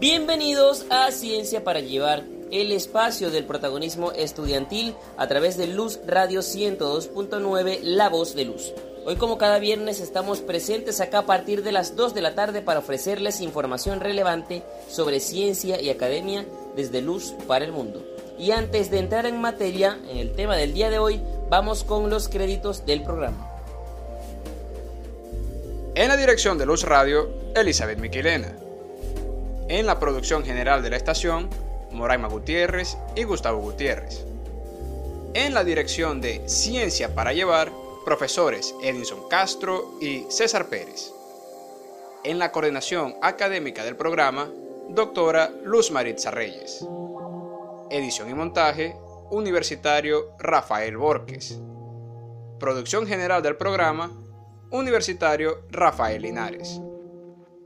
Bienvenidos 0.00 0.86
a 0.90 1.10
Ciencia 1.10 1.64
para 1.64 1.80
Llevar, 1.80 2.22
el 2.52 2.70
espacio 2.70 3.32
del 3.32 3.46
protagonismo 3.46 4.12
estudiantil 4.12 4.94
a 5.16 5.26
través 5.26 5.56
de 5.56 5.66
Luz 5.66 5.98
Radio 6.06 6.38
102.9, 6.38 7.80
La 7.82 8.08
Voz 8.08 8.36
de 8.36 8.44
Luz. 8.44 8.72
Hoy 9.06 9.16
como 9.16 9.38
cada 9.38 9.58
viernes 9.58 9.98
estamos 9.98 10.38
presentes 10.38 11.00
acá 11.00 11.18
a 11.18 11.26
partir 11.26 11.64
de 11.64 11.72
las 11.72 11.96
2 11.96 12.14
de 12.14 12.20
la 12.20 12.36
tarde 12.36 12.62
para 12.62 12.78
ofrecerles 12.78 13.40
información 13.40 13.98
relevante 13.98 14.62
sobre 14.88 15.18
ciencia 15.18 15.80
y 15.80 15.90
academia 15.90 16.46
desde 16.76 17.02
Luz 17.02 17.34
para 17.48 17.64
el 17.64 17.72
Mundo. 17.72 18.06
Y 18.38 18.52
antes 18.52 18.92
de 18.92 19.00
entrar 19.00 19.26
en 19.26 19.40
materia, 19.40 19.98
en 20.08 20.18
el 20.18 20.30
tema 20.30 20.56
del 20.56 20.74
día 20.74 20.90
de 20.90 21.00
hoy, 21.00 21.20
vamos 21.50 21.82
con 21.82 22.08
los 22.08 22.28
créditos 22.28 22.86
del 22.86 23.02
programa. 23.02 23.50
En 25.96 26.06
la 26.06 26.16
dirección 26.16 26.56
de 26.56 26.66
Luz 26.66 26.84
Radio, 26.84 27.28
Elizabeth 27.56 27.98
Miquilena. 27.98 28.67
En 29.68 29.84
la 29.84 30.00
producción 30.00 30.46
general 30.46 30.82
de 30.82 30.88
la 30.88 30.96
estación, 30.96 31.50
Moraima 31.92 32.26
Gutiérrez 32.28 32.96
y 33.14 33.24
Gustavo 33.24 33.60
Gutiérrez. 33.60 34.24
En 35.34 35.52
la 35.52 35.62
dirección 35.62 36.22
de 36.22 36.48
Ciencia 36.48 37.14
para 37.14 37.34
Llevar, 37.34 37.70
profesores 38.06 38.74
Edinson 38.82 39.28
Castro 39.28 39.98
y 40.00 40.24
César 40.30 40.68
Pérez. 40.68 41.12
En 42.24 42.38
la 42.38 42.50
coordinación 42.50 43.16
académica 43.20 43.84
del 43.84 43.94
programa, 43.94 44.50
doctora 44.88 45.50
Luz 45.64 45.90
Maritza 45.90 46.30
Reyes. 46.30 46.82
Edición 47.90 48.30
y 48.30 48.34
montaje, 48.34 48.96
Universitario 49.30 50.30
Rafael 50.38 50.96
Borges. 50.96 51.58
Producción 52.58 53.06
general 53.06 53.42
del 53.42 53.56
programa, 53.56 54.10
Universitario 54.70 55.66
Rafael 55.70 56.22
Linares. 56.22 56.80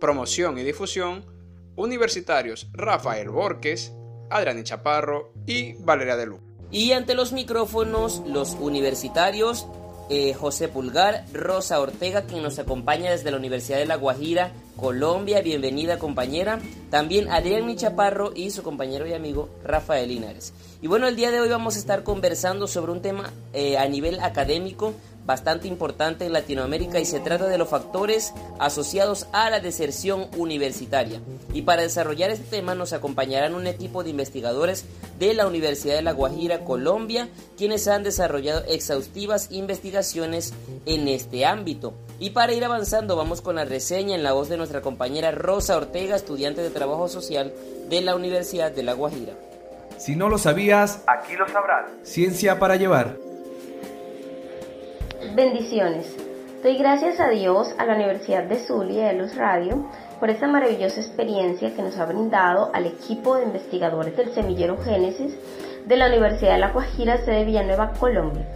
Promoción 0.00 0.58
y 0.58 0.64
difusión, 0.64 1.31
Universitarios 1.76 2.68
Rafael 2.72 3.28
Borges, 3.30 3.92
Adriani 4.30 4.62
Chaparro 4.62 5.32
y 5.46 5.74
Valeria 5.74 6.16
de 6.16 6.26
Lu. 6.26 6.40
Y 6.70 6.92
ante 6.92 7.14
los 7.14 7.32
micrófonos, 7.32 8.22
los 8.26 8.52
universitarios 8.54 9.66
eh, 10.14 10.34
José 10.34 10.68
Pulgar, 10.68 11.24
Rosa 11.32 11.80
Ortega, 11.80 12.22
quien 12.22 12.42
nos 12.42 12.58
acompaña 12.58 13.10
desde 13.10 13.30
la 13.30 13.38
Universidad 13.38 13.78
de 13.78 13.86
La 13.86 13.96
Guajira, 13.96 14.52
Colombia. 14.76 15.40
Bienvenida, 15.40 15.98
compañera. 15.98 16.60
También 16.90 17.30
Adrián 17.30 17.74
Chaparro 17.76 18.32
y 18.34 18.50
su 18.50 18.62
compañero 18.62 19.06
y 19.06 19.14
amigo 19.14 19.48
Rafael 19.64 20.08
Linares. 20.08 20.52
Y 20.82 20.86
bueno, 20.86 21.06
el 21.06 21.16
día 21.16 21.30
de 21.30 21.40
hoy 21.40 21.48
vamos 21.48 21.76
a 21.76 21.78
estar 21.78 22.02
conversando 22.02 22.66
sobre 22.66 22.92
un 22.92 23.00
tema 23.00 23.32
eh, 23.54 23.78
a 23.78 23.88
nivel 23.88 24.20
académico 24.20 24.92
bastante 25.24 25.68
importante 25.68 26.26
en 26.26 26.32
Latinoamérica 26.32 27.00
y 27.00 27.04
se 27.04 27.20
trata 27.20 27.46
de 27.46 27.58
los 27.58 27.68
factores 27.68 28.32
asociados 28.58 29.26
a 29.32 29.50
la 29.50 29.60
deserción 29.60 30.26
universitaria. 30.36 31.20
Y 31.52 31.62
para 31.62 31.82
desarrollar 31.82 32.30
este 32.30 32.46
tema 32.46 32.74
nos 32.74 32.92
acompañarán 32.92 33.54
un 33.54 33.66
equipo 33.66 34.02
de 34.02 34.10
investigadores 34.10 34.84
de 35.18 35.34
la 35.34 35.46
Universidad 35.46 35.94
de 35.94 36.02
La 36.02 36.12
Guajira, 36.12 36.64
Colombia, 36.64 37.28
quienes 37.56 37.86
han 37.88 38.02
desarrollado 38.02 38.64
exhaustivas 38.68 39.50
investigaciones 39.50 40.54
en 40.86 41.08
este 41.08 41.46
ámbito. 41.46 41.94
Y 42.18 42.30
para 42.30 42.52
ir 42.52 42.64
avanzando 42.64 43.16
vamos 43.16 43.40
con 43.40 43.56
la 43.56 43.64
reseña 43.64 44.14
en 44.14 44.22
la 44.22 44.32
voz 44.32 44.48
de 44.48 44.56
nuestra 44.56 44.80
compañera 44.80 45.30
Rosa 45.30 45.76
Ortega, 45.76 46.16
estudiante 46.16 46.62
de 46.62 46.70
Trabajo 46.70 47.08
Social 47.08 47.52
de 47.88 48.00
la 48.00 48.16
Universidad 48.16 48.72
de 48.72 48.82
La 48.82 48.94
Guajira. 48.94 49.34
Si 49.98 50.16
no 50.16 50.28
lo 50.28 50.38
sabías, 50.38 51.00
aquí 51.06 51.36
lo 51.36 51.48
sabrás. 51.48 51.90
Ciencia 52.02 52.58
para 52.58 52.76
llevar. 52.76 53.16
Bendiciones. 55.34 56.14
Doy 56.62 56.76
gracias 56.76 57.18
a 57.18 57.30
Dios, 57.30 57.74
a 57.78 57.86
la 57.86 57.94
Universidad 57.94 58.44
de 58.44 58.58
Zulia 58.58 59.04
y 59.04 59.08
a 59.08 59.12
Luz 59.14 59.34
Radio 59.34 59.86
por 60.20 60.28
esta 60.28 60.46
maravillosa 60.46 61.00
experiencia 61.00 61.74
que 61.74 61.80
nos 61.80 61.96
ha 61.98 62.04
brindado 62.04 62.70
al 62.74 62.84
equipo 62.84 63.36
de 63.36 63.44
investigadores 63.44 64.14
del 64.14 64.34
Semillero 64.34 64.76
Génesis 64.76 65.34
de 65.86 65.96
la 65.96 66.08
Universidad 66.08 66.52
de 66.52 66.58
La 66.58 66.72
Guajira, 66.72 67.16
sede 67.16 67.46
Villanueva, 67.46 67.92
Colombia. 67.98 68.46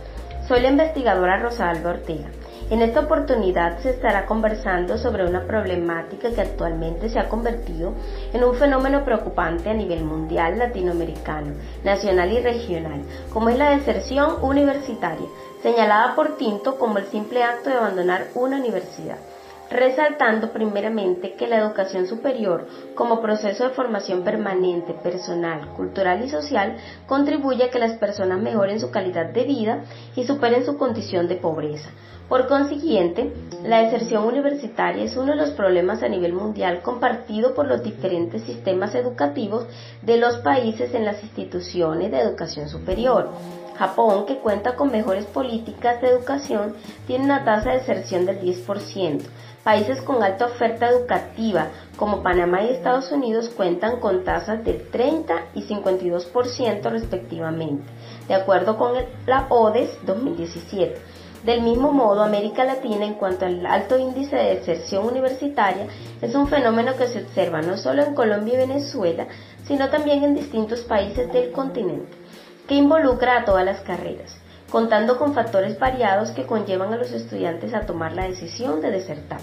Soy 0.46 0.60
la 0.60 0.68
investigadora 0.68 1.38
Rosalba 1.38 1.90
Ortega. 1.92 2.28
En 2.68 2.82
esta 2.82 2.98
oportunidad 2.98 3.78
se 3.78 3.90
estará 3.90 4.26
conversando 4.26 4.98
sobre 4.98 5.24
una 5.24 5.46
problemática 5.46 6.30
que 6.30 6.40
actualmente 6.40 7.08
se 7.08 7.20
ha 7.20 7.28
convertido 7.28 7.94
en 8.32 8.42
un 8.42 8.56
fenómeno 8.56 9.04
preocupante 9.04 9.70
a 9.70 9.74
nivel 9.74 10.02
mundial, 10.02 10.58
latinoamericano, 10.58 11.54
nacional 11.84 12.32
y 12.32 12.40
regional, 12.40 13.02
como 13.32 13.50
es 13.50 13.58
la 13.58 13.70
deserción 13.70 14.42
universitaria, 14.42 15.28
señalada 15.62 16.16
por 16.16 16.36
Tinto 16.38 16.76
como 16.76 16.98
el 16.98 17.06
simple 17.06 17.44
acto 17.44 17.70
de 17.70 17.76
abandonar 17.76 18.26
una 18.34 18.56
universidad 18.56 19.18
resaltando 19.70 20.52
primeramente 20.52 21.34
que 21.34 21.48
la 21.48 21.58
educación 21.58 22.06
superior, 22.06 22.66
como 22.94 23.20
proceso 23.20 23.64
de 23.64 23.74
formación 23.74 24.22
permanente, 24.22 24.92
personal, 24.92 25.68
cultural 25.74 26.24
y 26.24 26.28
social, 26.28 26.76
contribuye 27.06 27.64
a 27.64 27.70
que 27.70 27.78
las 27.78 27.98
personas 27.98 28.40
mejoren 28.40 28.80
su 28.80 28.90
calidad 28.90 29.26
de 29.26 29.44
vida 29.44 29.84
y 30.14 30.24
superen 30.24 30.64
su 30.64 30.76
condición 30.76 31.26
de 31.28 31.36
pobreza, 31.36 31.90
por 32.28 32.48
consiguiente, 32.48 33.32
la 33.62 33.82
deserción 33.82 34.24
universitaria 34.24 35.04
es 35.04 35.16
uno 35.16 35.32
de 35.32 35.36
los 35.36 35.50
problemas 35.50 36.02
a 36.02 36.08
nivel 36.08 36.32
mundial 36.32 36.82
compartido 36.82 37.54
por 37.54 37.68
los 37.68 37.84
diferentes 37.84 38.42
sistemas 38.42 38.96
educativos 38.96 39.66
de 40.02 40.16
los 40.16 40.38
países 40.38 40.92
en 40.94 41.04
las 41.04 41.22
instituciones 41.22 42.10
de 42.10 42.20
educación 42.20 42.68
superior. 42.68 43.30
Japón, 43.78 44.26
que 44.26 44.38
cuenta 44.38 44.74
con 44.74 44.90
mejores 44.90 45.26
políticas 45.26 46.00
de 46.00 46.08
educación, 46.08 46.74
tiene 47.06 47.26
una 47.26 47.44
tasa 47.44 47.70
de 47.70 47.78
deserción 47.78 48.26
del 48.26 48.40
10%. 48.40 49.22
Países 49.62 50.00
con 50.02 50.22
alta 50.22 50.46
oferta 50.46 50.88
educativa, 50.88 51.68
como 51.96 52.22
Panamá 52.22 52.62
y 52.62 52.70
Estados 52.70 53.10
Unidos, 53.12 53.50
cuentan 53.50 54.00
con 54.00 54.24
tasas 54.24 54.64
del 54.64 54.88
30 54.90 55.46
y 55.54 55.62
52% 55.62 56.90
respectivamente, 56.90 57.84
de 58.28 58.34
acuerdo 58.34 58.78
con 58.78 58.94
la 59.26 59.46
ODES 59.48 59.90
2017. 60.04 61.15
Del 61.46 61.62
mismo 61.62 61.92
modo, 61.92 62.24
América 62.24 62.64
Latina, 62.64 63.06
en 63.06 63.14
cuanto 63.14 63.46
al 63.46 63.64
alto 63.66 63.96
índice 63.96 64.34
de 64.34 64.56
deserción 64.56 65.06
universitaria, 65.06 65.86
es 66.20 66.34
un 66.34 66.48
fenómeno 66.48 66.96
que 66.96 67.06
se 67.06 67.22
observa 67.22 67.62
no 67.62 67.76
solo 67.76 68.02
en 68.02 68.16
Colombia 68.16 68.54
y 68.54 68.66
Venezuela, 68.66 69.28
sino 69.64 69.88
también 69.88 70.24
en 70.24 70.34
distintos 70.34 70.80
países 70.80 71.32
del 71.32 71.52
continente, 71.52 72.10
que 72.66 72.74
involucra 72.74 73.38
a 73.38 73.44
todas 73.44 73.64
las 73.64 73.80
carreras, 73.82 74.36
contando 74.72 75.18
con 75.18 75.34
factores 75.34 75.78
variados 75.78 76.32
que 76.32 76.46
conllevan 76.46 76.92
a 76.92 76.96
los 76.96 77.12
estudiantes 77.12 77.74
a 77.74 77.86
tomar 77.86 78.14
la 78.14 78.26
decisión 78.26 78.80
de 78.80 78.90
desertar. 78.90 79.38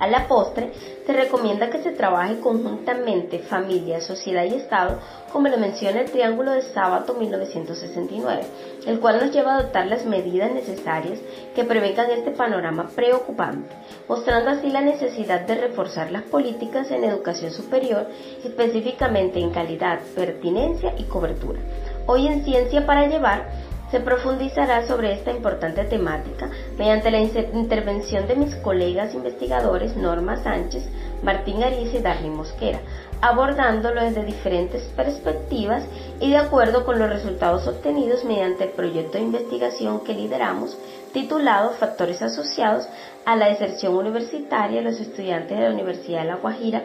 A 0.00 0.06
la 0.06 0.28
postre, 0.28 0.72
se 1.04 1.12
recomienda 1.12 1.68
que 1.68 1.82
se 1.82 1.90
trabaje 1.90 2.40
conjuntamente 2.40 3.40
familia, 3.40 4.00
sociedad 4.00 4.44
y 4.44 4.54
Estado, 4.54 4.98
como 5.30 5.48
lo 5.48 5.58
menciona 5.58 6.00
el 6.00 6.10
Triángulo 6.10 6.52
de 6.52 6.62
Sábato 6.62 7.12
1969, 7.14 8.42
el 8.86 9.00
cual 9.00 9.20
nos 9.20 9.32
lleva 9.32 9.52
a 9.52 9.58
adoptar 9.58 9.86
las 9.86 10.06
medidas 10.06 10.52
necesarias 10.52 11.18
que 11.54 11.64
prevengan 11.64 12.10
este 12.10 12.30
panorama 12.30 12.88
preocupante, 12.94 13.74
mostrando 14.08 14.50
así 14.50 14.70
la 14.70 14.80
necesidad 14.80 15.46
de 15.46 15.54
reforzar 15.54 16.10
las 16.10 16.22
políticas 16.22 16.90
en 16.90 17.04
educación 17.04 17.50
superior, 17.50 18.06
específicamente 18.44 19.40
en 19.40 19.50
calidad, 19.50 20.00
pertinencia 20.14 20.94
y 20.98 21.04
cobertura. 21.04 21.60
Hoy 22.06 22.26
en 22.26 22.44
Ciencia 22.44 22.86
para 22.86 23.06
Llevar, 23.06 23.70
se 23.90 24.00
profundizará 24.00 24.86
sobre 24.86 25.12
esta 25.12 25.32
importante 25.32 25.84
temática 25.84 26.48
mediante 26.78 27.10
la 27.10 27.18
intervención 27.20 28.28
de 28.28 28.36
mis 28.36 28.54
colegas 28.56 29.14
investigadores 29.14 29.96
Norma 29.96 30.36
Sánchez, 30.36 30.84
Martín 31.22 31.62
Ariza 31.64 31.96
y 31.96 32.00
Darly 32.00 32.30
Mosquera, 32.30 32.78
abordándolo 33.20 34.00
desde 34.02 34.24
diferentes 34.24 34.82
perspectivas 34.96 35.84
y 36.20 36.30
de 36.30 36.38
acuerdo 36.38 36.84
con 36.84 36.98
los 36.98 37.10
resultados 37.10 37.66
obtenidos 37.66 38.24
mediante 38.24 38.64
el 38.64 38.70
proyecto 38.70 39.18
de 39.18 39.24
investigación 39.24 40.00
que 40.00 40.14
lideramos 40.14 40.76
titulado 41.12 41.70
Factores 41.70 42.22
asociados 42.22 42.86
a 43.24 43.36
la 43.36 43.48
deserción 43.48 43.94
universitaria 43.94 44.78
de 44.78 44.90
los 44.90 45.00
estudiantes 45.00 45.58
de 45.58 45.64
la 45.64 45.74
Universidad 45.74 46.22
de 46.22 46.28
La 46.28 46.36
Guajira, 46.36 46.84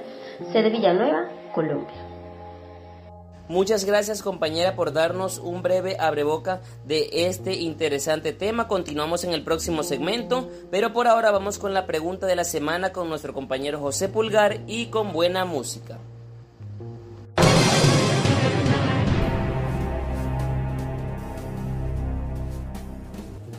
sede 0.51 0.69
Villanueva, 0.69 1.29
Colombia. 1.53 2.15
Muchas 3.47 3.85
gracias 3.85 4.23
compañera 4.23 4.75
por 4.75 4.91
darnos 4.91 5.37
un 5.37 5.61
breve 5.61 5.97
abreboca 5.99 6.61
de 6.83 7.09
este 7.11 7.53
interesante 7.53 8.33
tema. 8.33 8.67
Continuamos 8.67 9.23
en 9.23 9.33
el 9.33 9.43
próximo 9.43 9.83
segmento, 9.83 10.49
pero 10.71 10.93
por 10.93 11.07
ahora 11.07 11.29
vamos 11.29 11.59
con 11.59 11.71
la 11.71 11.85
pregunta 11.85 12.25
de 12.25 12.35
la 12.35 12.43
semana 12.43 12.91
con 12.91 13.07
nuestro 13.07 13.33
compañero 13.33 13.79
José 13.79 14.09
Pulgar 14.09 14.61
y 14.65 14.87
con 14.87 15.13
buena 15.13 15.45
música. 15.45 15.99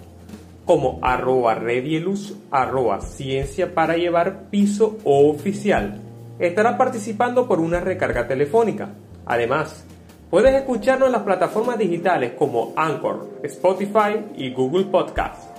como 0.67 0.99
arroba 1.01 1.55
redieluz, 1.55 2.35
arroba 2.51 2.99
ciencia 2.99 3.73
para 3.73 3.95
llevar 3.95 4.49
piso 4.49 4.97
oficial. 5.05 6.01
Estará 6.39 6.77
participando 6.77 7.47
por 7.47 7.59
una 7.59 7.79
recarga 7.79 8.27
telefónica. 8.27 8.89
Además, 9.25 9.85
puedes 10.29 10.53
escucharnos 10.53 11.07
en 11.07 11.13
las 11.13 11.23
plataformas 11.23 11.79
digitales 11.79 12.33
como 12.37 12.73
Anchor, 12.75 13.39
Spotify 13.43 14.23
y 14.35 14.53
Google 14.53 14.85
Podcast. 14.85 15.57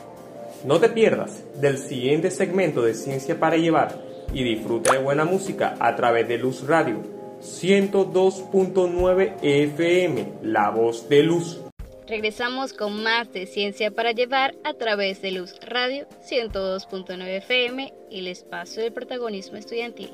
No 0.65 0.79
te 0.79 0.89
pierdas 0.89 1.43
del 1.61 1.79
siguiente 1.79 2.31
segmento 2.31 2.83
de 2.83 2.95
Ciencia 2.95 3.41
para 3.41 3.57
Llevar 3.57 4.01
y 4.33 4.45
disfruta 4.45 4.93
de 4.93 5.03
buena 5.03 5.25
música 5.25 5.75
a 5.81 5.97
través 5.97 6.29
de 6.29 6.39
Luz 6.39 6.67
Radio 6.67 7.03
102.9 7.41 9.35
FM, 9.43 10.33
La 10.43 10.71
Voz 10.71 11.09
de 11.09 11.23
Luz. 11.23 11.61
Regresamos 12.07 12.73
con 12.73 13.03
más 13.03 13.33
de 13.33 13.47
Ciencia 13.47 13.91
para 13.91 14.13
Llevar 14.13 14.55
a 14.65 14.75
través 14.75 15.23
de 15.23 15.33
Luz 15.33 15.55
Radio 15.61 16.07
102.9 16.29 17.37
FM, 17.39 17.93
el 18.11 18.29
espacio 18.29 18.83
del 18.83 18.93
protagonismo 18.93 19.59
estudiantil. 19.59 20.11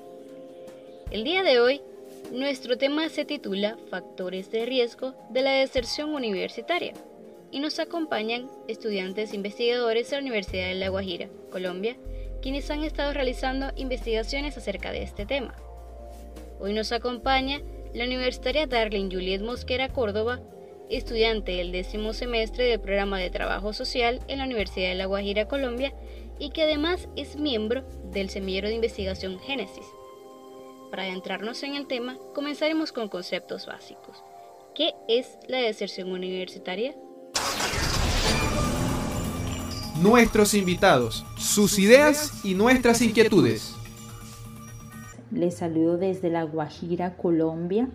El 1.14 1.22
día 1.22 1.44
de 1.44 1.60
hoy, 1.60 1.80
nuestro 2.32 2.76
tema 2.76 3.08
se 3.08 3.24
titula 3.24 3.78
Factores 3.88 4.50
de 4.50 4.66
riesgo 4.66 5.14
de 5.30 5.42
la 5.42 5.52
deserción 5.52 6.12
universitaria 6.12 6.92
y 7.52 7.60
nos 7.60 7.78
acompañan 7.78 8.50
estudiantes 8.66 9.32
investigadores 9.32 10.10
de 10.10 10.16
la 10.16 10.22
Universidad 10.22 10.66
de 10.66 10.74
La 10.74 10.88
Guajira, 10.88 11.28
Colombia, 11.52 11.96
quienes 12.42 12.68
han 12.68 12.82
estado 12.82 13.12
realizando 13.12 13.70
investigaciones 13.76 14.56
acerca 14.56 14.90
de 14.90 15.04
este 15.04 15.24
tema. 15.24 15.54
Hoy 16.58 16.72
nos 16.72 16.90
acompaña 16.90 17.60
la 17.92 18.06
universitaria 18.06 18.66
Darlene 18.66 19.14
Juliet 19.14 19.40
Mosquera 19.40 19.90
Córdoba, 19.90 20.40
estudiante 20.90 21.52
del 21.52 21.70
décimo 21.70 22.12
semestre 22.12 22.64
del 22.64 22.80
programa 22.80 23.20
de 23.20 23.30
trabajo 23.30 23.72
social 23.72 24.18
en 24.26 24.38
la 24.38 24.46
Universidad 24.46 24.88
de 24.88 24.96
La 24.96 25.06
Guajira, 25.06 25.46
Colombia, 25.46 25.94
y 26.40 26.50
que 26.50 26.62
además 26.64 27.08
es 27.14 27.36
miembro 27.36 27.84
del 28.10 28.30
semillero 28.30 28.66
de 28.66 28.74
investigación 28.74 29.38
Génesis. 29.38 29.86
Para 30.94 31.08
adentrarnos 31.08 31.60
en 31.64 31.74
el 31.74 31.88
tema, 31.88 32.16
comenzaremos 32.36 32.92
con 32.92 33.08
conceptos 33.08 33.66
básicos. 33.66 34.22
¿Qué 34.76 34.92
es 35.08 35.38
la 35.48 35.58
deserción 35.58 36.12
universitaria? 36.12 36.94
Nuestros 40.00 40.54
invitados, 40.54 41.26
sus 41.36 41.80
ideas 41.80 42.44
y 42.44 42.54
nuestras 42.54 43.02
inquietudes. 43.02 43.74
Les 45.32 45.56
saludo 45.56 45.98
desde 45.98 46.30
La 46.30 46.44
Guajira, 46.44 47.16
Colombia. 47.16 47.88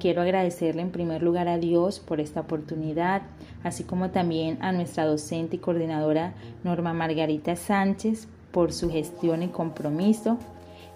Quiero 0.00 0.22
agradecerle 0.22 0.80
en 0.80 0.92
primer 0.92 1.22
lugar 1.22 1.46
a 1.46 1.58
Dios 1.58 2.00
por 2.00 2.22
esta 2.22 2.40
oportunidad, 2.40 3.20
así 3.62 3.84
como 3.84 4.12
también 4.12 4.56
a 4.62 4.72
nuestra 4.72 5.04
docente 5.04 5.56
y 5.56 5.58
coordinadora 5.58 6.32
Norma 6.62 6.94
Margarita 6.94 7.54
Sánchez 7.54 8.28
por 8.50 8.72
su 8.72 8.90
gestión 8.90 9.42
y 9.42 9.48
compromiso. 9.48 10.38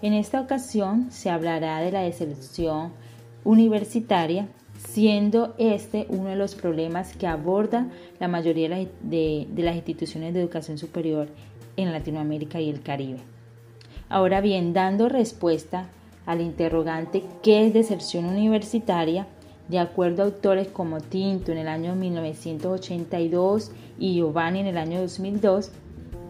En 0.01 0.13
esta 0.13 0.39
ocasión 0.39 1.11
se 1.11 1.29
hablará 1.29 1.81
de 1.81 1.91
la 1.91 2.01
deserción 2.01 2.93
universitaria, 3.43 4.47
siendo 4.77 5.55
este 5.57 6.05
uno 6.07 6.29
de 6.29 6.37
los 6.37 6.55
problemas 6.55 7.17
que 7.17 7.27
aborda 7.27 7.87
la 8.17 8.29
mayoría 8.29 8.69
de, 8.69 9.47
las 9.57 9.75
instituciones 9.75 10.33
de 10.33 10.39
educación 10.39 10.77
superior 10.77 11.27
en 11.75 11.91
Latinoamérica 11.91 12.61
y 12.61 12.69
el 12.69 12.81
Caribe. 12.81 13.19
Ahora 14.07 14.39
bien, 14.39 14.71
dando 14.71 15.09
respuesta 15.09 15.89
al 16.25 16.39
interrogante 16.39 17.23
¿qué 17.43 17.67
es 17.67 17.73
deserción 17.73 18.25
universitaria? 18.25 19.27
De 19.67 19.79
acuerdo 19.79 20.23
a 20.23 20.27
autores 20.27 20.69
como 20.69 21.01
Tinto 21.01 21.51
en 21.51 21.57
el 21.57 21.67
año 21.67 21.95
1982 21.95 23.71
y 23.99 24.15
Giovanni 24.15 24.61
en 24.61 24.67
el 24.67 24.77
año 24.77 25.01
2002, 25.01 25.71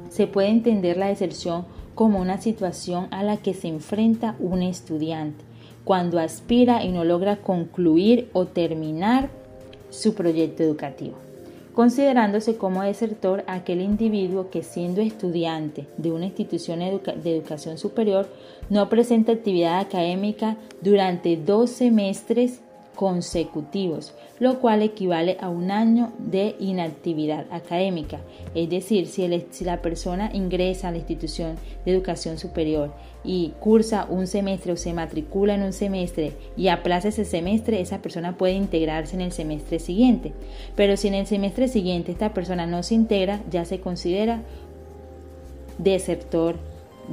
se 0.10 0.26
puede 0.26 0.50
entender 0.50 0.98
la 0.98 1.08
deserción 1.08 1.66
como 2.00 2.22
una 2.22 2.40
situación 2.40 3.10
a 3.12 3.24
la 3.24 3.36
que 3.36 3.54
se 3.54 3.68
enfrenta 3.68 4.38
un 4.40 4.62
estudiante 4.62 5.44
cuando 5.84 6.18
aspira 6.18 6.82
y 6.82 6.94
no 6.94 7.04
logra 7.04 7.42
concluir 7.42 8.30
o 8.32 8.46
terminar 8.46 9.30
su 9.90 10.14
proyecto 10.14 10.64
educativo 10.64 11.18
considerándose 11.74 12.56
como 12.56 12.84
desertor 12.84 13.44
aquel 13.48 13.82
individuo 13.82 14.50
que 14.50 14.64
siendo 14.64 15.02
estudiante 15.02 15.88
de 15.98 16.14
una 16.14 16.28
institución 16.28 16.80
de 16.80 17.36
educación 17.36 17.78
superior 17.78 18.30
no 18.70 18.88
presenta 18.88 19.34
actividad 19.34 19.82
académica 19.82 20.56
durante 20.82 21.36
dos 21.36 21.70
semestres 21.70 22.62
consecutivos, 23.00 24.14
lo 24.40 24.60
cual 24.60 24.82
equivale 24.82 25.38
a 25.40 25.48
un 25.48 25.72
año 25.72 26.12
de 26.18 26.58
inactividad 26.60 27.46
académica. 27.50 28.20
Es 28.56 28.70
decir, 28.70 29.08
si, 29.08 29.26
la 29.64 29.82
persona 29.82 30.30
ingresa 30.34 30.90
a 30.90 30.92
la 30.92 30.98
institución 30.98 31.56
de 31.86 31.94
educación 31.94 32.38
superior 32.38 32.92
y 33.24 33.54
cursa 33.62 34.06
un 34.10 34.28
semestre 34.28 34.74
o 34.74 34.76
se 34.76 34.92
matricula 34.92 35.56
en 35.56 35.64
un 35.64 35.72
semestre 35.72 36.34
y 36.58 36.68
aplaza 36.68 37.08
ese 37.08 37.24
semestre, 37.24 37.80
esa 37.80 38.02
persona 38.02 38.38
puede 38.38 38.56
integrarse 38.56 39.16
en 39.16 39.22
el 39.22 39.32
semestre 39.32 39.80
siguiente. 39.80 40.34
Pero 40.76 40.98
si 40.98 41.08
en 41.08 41.14
el 41.14 41.26
semestre 41.26 41.70
siguiente 41.70 42.12
esta 42.12 42.34
persona 42.34 42.68
no 42.68 42.84
se 42.84 42.96
integra, 42.96 43.42
ya 43.50 43.64
se 43.64 43.80
considera 43.80 44.42
desertor 45.78 46.58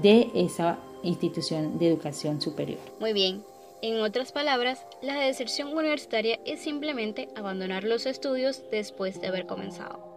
de 0.02 0.30
esa 0.34 0.80
institución 1.04 1.78
de 1.78 1.86
educación 1.86 2.40
superior. 2.40 2.80
Muy 2.98 3.12
bien, 3.12 3.44
en 3.82 4.00
otras 4.00 4.32
palabras, 4.32 4.86
la 5.02 5.20
deserción 5.20 5.68
universitaria 5.68 6.38
es 6.46 6.60
simplemente 6.60 7.28
abandonar 7.36 7.84
los 7.84 8.06
estudios 8.06 8.62
después 8.70 9.20
de 9.20 9.28
haber 9.28 9.46
comenzado. 9.46 10.16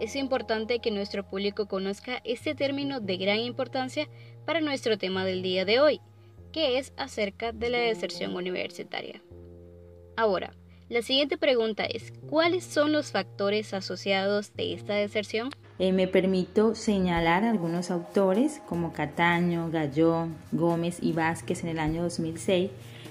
Es 0.00 0.16
importante 0.16 0.78
que 0.78 0.90
nuestro 0.90 1.26
público 1.26 1.66
conozca 1.66 2.20
este 2.24 2.54
término 2.54 3.00
de 3.00 3.16
gran 3.16 3.38
importancia 3.40 4.08
para 4.44 4.60
nuestro 4.60 4.98
tema 4.98 5.24
del 5.24 5.42
día 5.42 5.64
de 5.64 5.80
hoy, 5.80 6.00
que 6.52 6.78
es 6.78 6.92
acerca 6.96 7.52
de 7.52 7.70
la 7.70 7.78
deserción 7.78 8.34
universitaria. 8.34 9.22
Ahora, 10.16 10.54
la 10.88 11.02
siguiente 11.02 11.36
pregunta 11.36 11.84
es, 11.84 12.12
¿cuáles 12.28 12.64
son 12.64 12.92
los 12.92 13.10
factores 13.10 13.74
asociados 13.74 14.54
de 14.54 14.72
esta 14.72 14.94
deserción? 14.94 15.50
Eh, 15.78 15.92
me 15.92 16.08
permito 16.08 16.74
señalar 16.74 17.44
algunos 17.44 17.90
autores 17.90 18.62
como 18.66 18.92
Cataño, 18.92 19.70
Gallón, 19.70 20.34
Gómez 20.52 20.98
y 21.02 21.12
Vázquez 21.12 21.64
en 21.64 21.68
el 21.68 21.78
año 21.78 22.02
2006 22.02 22.70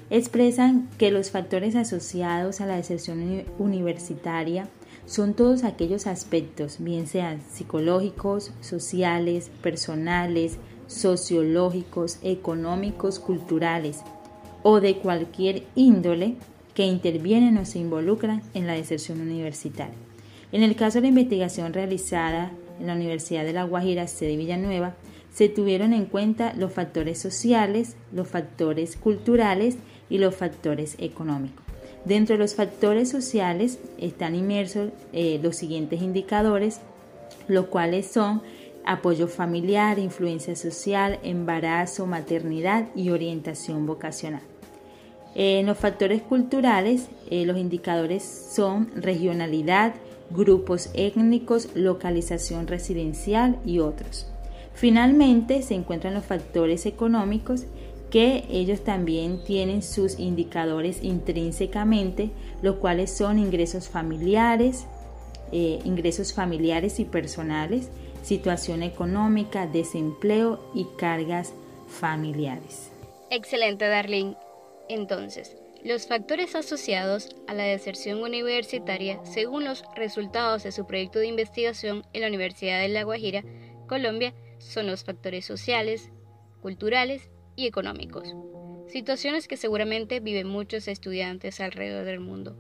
expresan 0.10 0.90
que 0.98 1.12
los 1.12 1.32
factores 1.32 1.76
asociados 1.76 2.62
a 2.62 2.66
la 2.66 2.76
deserción 2.76 3.44
universitaria 3.60 4.68
son 5.06 5.36
todos 5.36 5.64
aquellos 5.64 6.08
aspectos, 6.08 6.78
bien 6.80 7.06
sean 7.06 7.42
psicológicos, 7.52 8.52
sociales, 8.62 9.52
personales, 9.62 10.58
sociológicos, 10.88 12.18
económicos, 12.24 13.20
culturales 13.20 14.02
o 14.64 14.80
de 14.80 14.98
cualquier 14.98 15.64
índole 15.76 16.36
que 16.74 16.86
intervienen 16.86 17.58
o 17.58 17.66
se 17.66 17.80
involucran 17.80 18.42
en 18.54 18.66
la 18.66 18.74
deserción 18.74 19.22
universitaria. 19.22 20.05
En 20.56 20.64
el 20.64 20.78
caso 20.78 21.00
de 21.00 21.02
la 21.02 21.08
investigación 21.10 21.74
realizada 21.74 22.50
en 22.80 22.88
la 22.88 22.94
Universidad 22.94 23.44
de 23.44 23.52
La 23.52 23.66
Guajira, 23.66 24.08
sede 24.08 24.38
Villanueva, 24.38 24.96
se 25.34 25.50
tuvieron 25.50 25.92
en 25.92 26.06
cuenta 26.06 26.54
los 26.54 26.72
factores 26.72 27.20
sociales, 27.20 27.98
los 28.14 28.30
factores 28.30 28.96
culturales 28.96 29.76
y 30.10 30.18
los 30.18 30.34
factores 30.34 30.96
económicos. 30.98 31.62
Dentro 32.06 32.36
de 32.36 32.40
los 32.40 32.56
factores 32.56 33.10
sociales 33.10 33.80
están 33.98 34.34
inmersos 34.34 34.92
eh, 35.12 35.42
los 35.44 35.58
siguientes 35.58 36.02
indicadores, 36.02 36.80
los 37.50 37.66
cuales 37.66 38.08
son 38.08 38.42
apoyo 38.86 39.28
familiar, 39.28 40.00
influencia 40.00 40.56
social, 40.56 41.20
embarazo, 41.24 42.06
maternidad 42.06 42.88
y 42.96 43.10
orientación 43.10 43.86
vocacional. 43.86 44.44
En 45.38 45.66
los 45.66 45.78
factores 45.78 46.22
culturales, 46.22 47.10
eh, 47.30 47.46
los 47.46 47.58
indicadores 47.58 48.24
son 48.24 48.90
regionalidad, 48.96 49.96
grupos 50.30 50.90
étnicos, 50.94 51.70
localización 51.76 52.68
residencial 52.68 53.60
y 53.66 53.80
otros. 53.80 54.28
Finalmente 54.74 55.62
se 55.62 55.76
encuentran 55.76 56.14
los 56.14 56.26
factores 56.26 56.86
económicos 56.86 57.66
que 58.10 58.46
ellos 58.50 58.84
también 58.84 59.44
tienen 59.44 59.82
sus 59.82 60.20
indicadores 60.20 61.04
intrínsecamente, 61.04 62.30
los 62.62 62.76
cuales 62.78 63.12
son 63.12 63.40
ingresos 63.40 63.90
familiares, 63.90 64.86
eh, 65.52 65.80
ingresos 65.84 66.34
familiares 66.34 67.00
y 67.00 67.06
personales, 67.06 67.90
situación 68.22 68.84
económica, 68.84 69.68
desempleo 69.68 70.60
y 70.74 70.86
cargas 70.98 71.54
familiares. 71.88 72.92
Excelente, 73.30 73.88
Darlene. 73.88 74.36
Entonces, 74.88 75.56
los 75.86 76.08
factores 76.08 76.56
asociados 76.56 77.30
a 77.48 77.54
la 77.54 77.64
deserción 77.64 78.24
universitaria, 78.24 79.24
según 79.24 79.66
los 79.66 79.84
resultados 79.96 80.64
de 80.64 80.72
su 80.72 80.88
proyecto 80.88 81.20
de 81.20 81.28
investigación 81.28 82.02
en 82.12 82.22
la 82.22 82.28
Universidad 82.28 82.82
de 82.82 82.88
La 82.88 83.04
Guajira, 83.04 83.44
Colombia, 83.88 84.34
son 84.58 84.88
los 84.88 85.04
factores 85.04 85.46
sociales, 85.46 86.10
culturales 86.60 87.30
y 87.56 87.68
económicos, 87.68 88.36
situaciones 88.88 89.48
que 89.48 89.58
seguramente 89.58 90.20
viven 90.22 90.48
muchos 90.48 90.88
estudiantes 90.88 91.60
alrededor 91.60 92.06
del 92.06 92.20
mundo. 92.20 92.58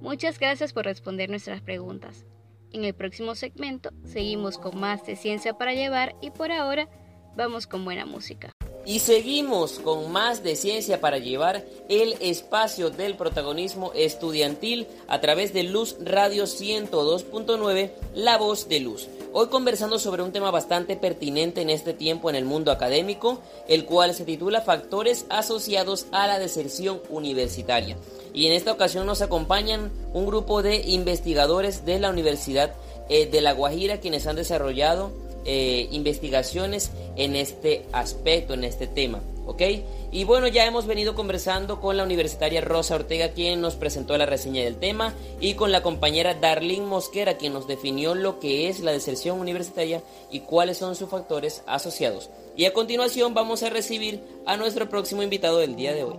Muchas 0.00 0.38
gracias 0.38 0.72
por 0.72 0.86
responder 0.86 1.28
nuestras 1.28 1.60
preguntas. 1.60 2.24
En 2.72 2.84
el 2.86 2.94
próximo 2.94 3.34
segmento 3.34 3.90
seguimos 4.04 4.56
con 4.56 4.80
más 4.80 5.04
de 5.04 5.16
ciencia 5.16 5.52
para 5.58 5.74
llevar 5.74 6.16
y 6.22 6.30
por 6.30 6.50
ahora 6.50 6.88
vamos 7.36 7.66
con 7.66 7.84
buena 7.84 8.06
música. 8.06 8.57
Y 8.88 9.00
seguimos 9.00 9.80
con 9.80 10.10
más 10.12 10.42
de 10.42 10.56
ciencia 10.56 10.98
para 10.98 11.18
llevar 11.18 11.62
el 11.90 12.14
espacio 12.20 12.88
del 12.88 13.16
protagonismo 13.16 13.92
estudiantil 13.94 14.86
a 15.08 15.20
través 15.20 15.52
de 15.52 15.62
Luz 15.62 15.96
Radio 16.00 16.44
102.9, 16.44 17.90
La 18.14 18.38
Voz 18.38 18.66
de 18.66 18.80
Luz. 18.80 19.08
Hoy 19.34 19.48
conversando 19.48 19.98
sobre 19.98 20.22
un 20.22 20.32
tema 20.32 20.50
bastante 20.50 20.96
pertinente 20.96 21.60
en 21.60 21.68
este 21.68 21.92
tiempo 21.92 22.30
en 22.30 22.36
el 22.36 22.46
mundo 22.46 22.72
académico, 22.72 23.42
el 23.68 23.84
cual 23.84 24.14
se 24.14 24.24
titula 24.24 24.62
Factores 24.62 25.26
asociados 25.28 26.06
a 26.10 26.26
la 26.26 26.38
deserción 26.38 27.02
universitaria. 27.10 27.98
Y 28.32 28.46
en 28.46 28.54
esta 28.54 28.72
ocasión 28.72 29.04
nos 29.04 29.20
acompañan 29.20 29.92
un 30.14 30.24
grupo 30.24 30.62
de 30.62 30.76
investigadores 30.86 31.84
de 31.84 31.98
la 31.98 32.08
Universidad 32.08 32.74
eh, 33.10 33.26
de 33.26 33.42
La 33.42 33.52
Guajira 33.52 34.00
quienes 34.00 34.26
han 34.26 34.36
desarrollado 34.36 35.27
eh, 35.44 35.88
investigaciones 35.92 36.90
en 37.16 37.36
este 37.36 37.86
aspecto, 37.92 38.54
en 38.54 38.64
este 38.64 38.86
tema. 38.86 39.20
¿Ok? 39.46 39.62
Y 40.10 40.24
bueno, 40.24 40.46
ya 40.46 40.66
hemos 40.66 40.86
venido 40.86 41.14
conversando 41.14 41.80
con 41.80 41.96
la 41.96 42.04
universitaria 42.04 42.60
Rosa 42.60 42.94
Ortega, 42.94 43.30
quien 43.30 43.60
nos 43.60 43.76
presentó 43.76 44.16
la 44.16 44.26
reseña 44.26 44.62
del 44.62 44.76
tema, 44.76 45.14
y 45.40 45.54
con 45.54 45.72
la 45.72 45.82
compañera 45.82 46.34
Darlene 46.34 46.86
Mosquera, 46.86 47.36
quien 47.36 47.52
nos 47.52 47.66
definió 47.66 48.14
lo 48.14 48.40
que 48.40 48.68
es 48.68 48.80
la 48.80 48.92
deserción 48.92 49.40
universitaria 49.40 50.02
y 50.30 50.40
cuáles 50.40 50.78
son 50.78 50.94
sus 50.96 51.10
factores 51.10 51.62
asociados. 51.66 52.30
Y 52.56 52.64
a 52.64 52.72
continuación 52.72 53.34
vamos 53.34 53.62
a 53.62 53.70
recibir 53.70 54.20
a 54.46 54.56
nuestro 54.56 54.88
próximo 54.88 55.22
invitado 55.22 55.58
del 55.58 55.76
día 55.76 55.92
de 55.92 56.04
hoy. 56.04 56.16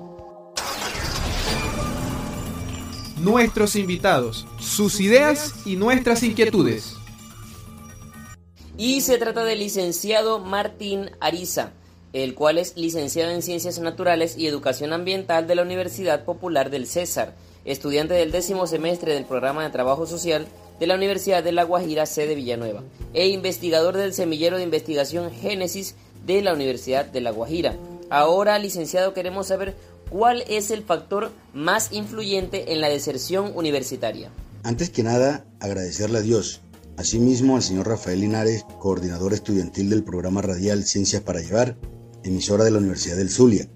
Nuestros 3.17 3.75
invitados, 3.75 4.47
sus 4.59 4.99
ideas 5.01 5.53
y 5.65 5.75
nuestras 5.75 6.23
inquietudes. 6.23 6.98
Y 8.79 9.01
se 9.01 9.17
trata 9.17 9.43
del 9.43 9.59
licenciado 9.59 10.39
Martín 10.39 11.11
Ariza, 11.19 11.73
el 12.13 12.33
cual 12.33 12.57
es 12.57 12.77
licenciado 12.77 13.29
en 13.29 13.41
Ciencias 13.41 13.77
Naturales 13.79 14.37
y 14.37 14.47
Educación 14.47 14.93
Ambiental 14.93 15.47
de 15.47 15.55
la 15.55 15.63
Universidad 15.63 16.23
Popular 16.23 16.69
del 16.69 16.87
César, 16.87 17.35
estudiante 17.65 18.13
del 18.13 18.31
décimo 18.31 18.67
semestre 18.67 19.13
del 19.13 19.25
programa 19.25 19.65
de 19.65 19.69
Trabajo 19.69 20.05
Social 20.05 20.47
de 20.79 20.87
la 20.87 20.95
Universidad 20.95 21.43
de 21.43 21.51
La 21.51 21.65
Guajira, 21.65 22.05
sede 22.05 22.35
Villanueva, 22.35 22.81
e 23.13 23.27
investigador 23.27 23.97
del 23.97 24.13
semillero 24.13 24.55
de 24.55 24.63
investigación 24.63 25.29
Génesis 25.29 25.95
de 26.25 26.41
la 26.41 26.53
Universidad 26.53 27.03
de 27.03 27.19
La 27.19 27.31
Guajira. 27.31 27.75
Ahora, 28.09 28.57
licenciado, 28.59 29.13
queremos 29.13 29.47
saber 29.47 29.75
cuál 30.09 30.45
es 30.47 30.71
el 30.71 30.83
factor 30.83 31.33
más 31.53 31.91
influyente 31.91 32.71
en 32.71 32.79
la 32.79 32.87
deserción 32.87 33.51
universitaria. 33.55 34.31
Antes 34.63 34.89
que 34.89 35.03
nada, 35.03 35.43
agradecerle 35.59 36.19
a 36.19 36.21
Dios 36.21 36.61
Asimismo, 36.99 37.55
al 37.55 37.63
señor 37.63 37.87
Rafael 37.87 38.19
Linares, 38.19 38.65
coordinador 38.77 39.31
estudiantil 39.31 39.89
del 39.89 40.03
programa 40.03 40.41
radial 40.41 40.83
Ciencias 40.83 41.21
para 41.21 41.39
Llevar, 41.39 41.77
emisora 42.25 42.65
de 42.65 42.71
la 42.71 42.79
Universidad 42.79 43.15
del 43.15 43.29
Zulia, 43.29 43.69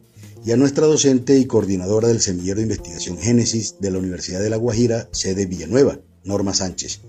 y 0.44 0.51
a 0.51 0.58
nuestra 0.58 0.88
docente 0.88 1.39
y 1.39 1.46
coordinadora 1.46 2.10
del 2.10 2.20
Semillero 2.20 2.58
de 2.58 2.63
Investigación 2.63 3.18
Génesis 3.18 3.77
de 3.80 3.92
la 3.92 4.00
Universidad 4.00 4.42
de 4.42 4.50
La 4.50 4.58
Guajira, 4.58 5.08
sede 5.13 5.46
Villanueva, 5.46 6.01
Norma 6.25 6.53
Sánchez, 6.53 7.00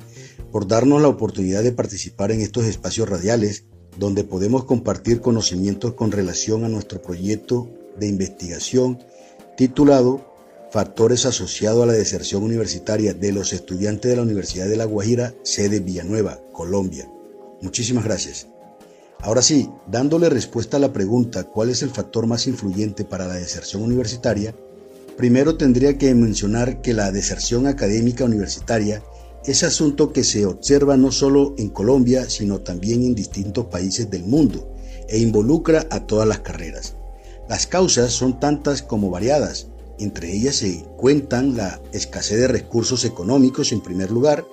por 0.52 0.68
darnos 0.68 1.02
la 1.02 1.09
oportunidad 1.09 1.64
de 1.64 1.73
participar 1.73 2.30
en 2.30 2.42
estos 2.42 2.64
espacios 2.66 3.09
radiales 3.09 3.64
donde 3.99 4.23
podemos 4.23 4.66
compartir 4.66 5.21
conocimientos 5.21 5.94
con 5.94 6.12
relación 6.12 6.62
a 6.62 6.68
nuestro 6.68 7.02
proyecto 7.02 7.68
de 7.99 8.06
investigación 8.06 9.00
titulado 9.56 10.33
factores 10.75 11.25
asociados 11.25 11.85
a 11.85 11.87
la 11.87 11.93
deserción 11.93 12.43
universitaria 12.43 13.14
de 13.14 13.31
los 13.31 13.52
estudiantes 13.52 14.11
de 14.11 14.16
la 14.16 14.23
Universidad 14.23 14.69
de 14.69 14.76
La 14.76 14.87
Guajira, 14.87 15.33
sede 15.45 15.78
Villanueva, 15.78 16.40
Colombia. 16.52 17.09
Muchísimas 17.62 18.02
gracias. 18.02 18.49
Ahora 19.21 19.40
sí, 19.40 19.71
dándole 19.87 20.28
respuesta 20.31 20.78
a 20.78 20.81
la 20.81 20.93
pregunta 20.93 21.45
cuál 21.45 21.71
es 21.71 21.83
el 21.83 21.90
factor 21.90 22.26
más 22.26 22.49
influyente 22.49 23.04
para 23.04 23.28
la 23.28 23.35
deserción 23.35 23.85
universitaria, 23.85 24.52
primero 25.16 25.57
tendría 25.57 25.97
que 25.97 26.12
mencionar 26.12 26.83
que 26.83 26.93
la 26.93 27.12
deserción 27.12 27.69
académica 27.69 28.25
universitaria 28.25 29.00
es 29.45 29.62
asunto 29.62 30.12
que 30.12 30.25
se 30.25 30.45
observa 30.45 30.97
no 30.97 31.12
solo 31.12 31.54
en 31.57 31.69
Colombia, 31.69 32.28
sino 32.28 32.62
también 32.62 33.04
en 33.04 33.14
distintos 33.14 33.66
países 33.66 34.11
del 34.11 34.25
mundo 34.25 34.75
e 35.09 35.21
involucra 35.21 35.87
a 35.90 36.04
todas 36.04 36.26
las 36.26 36.40
carreras. 36.40 36.97
Las 37.49 37.69
causas 37.69 38.12
son 38.12 38.40
tantas 38.40 38.83
como 38.83 39.11
variadas, 39.11 39.69
entre 39.99 40.33
ellas 40.33 40.57
se 40.57 40.85
cuentan 40.97 41.57
la 41.57 41.81
escasez 41.93 42.41
de 42.41 42.49
recursos 42.49 43.05
económicos 43.05 43.73
en 43.73 43.81
primer 43.81 44.11
lugar, 44.11 44.45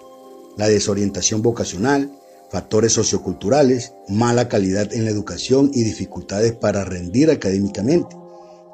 la 0.58 0.68
desorientación 0.68 1.42
vocacional, 1.42 2.12
factores 2.50 2.94
socioculturales, 2.94 3.94
mala 4.10 4.50
calidad 4.50 4.94
en 4.94 5.06
la 5.06 5.12
educación 5.12 5.72
y 5.74 5.84
dificultades 5.84 6.54
para 6.54 6.84
rendir 6.84 7.32
académicamente, 7.32 8.16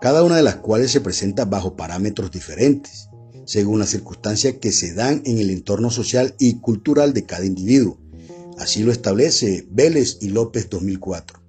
cada 0.01 0.23
una 0.23 0.37
de 0.37 0.43
las 0.43 0.57
cuales 0.57 0.91
se 0.91 1.01
presenta 1.01 1.45
bajo 1.45 1.75
parámetros 1.75 2.31
diferentes, 2.31 3.09
según 3.45 3.79
las 3.79 3.89
circunstancias 3.89 4.55
que 4.59 4.71
se 4.71 4.93
dan 4.93 5.21
en 5.25 5.37
el 5.37 5.49
entorno 5.49 5.89
social 5.89 6.35
y 6.37 6.59
cultural 6.59 7.13
de 7.13 7.25
cada 7.25 7.45
individuo. 7.45 7.99
Así 8.57 8.83
lo 8.83 8.91
establece 8.91 9.67
Vélez 9.69 10.17
y 10.21 10.29
López 10.29 10.69
2004. 10.69 11.46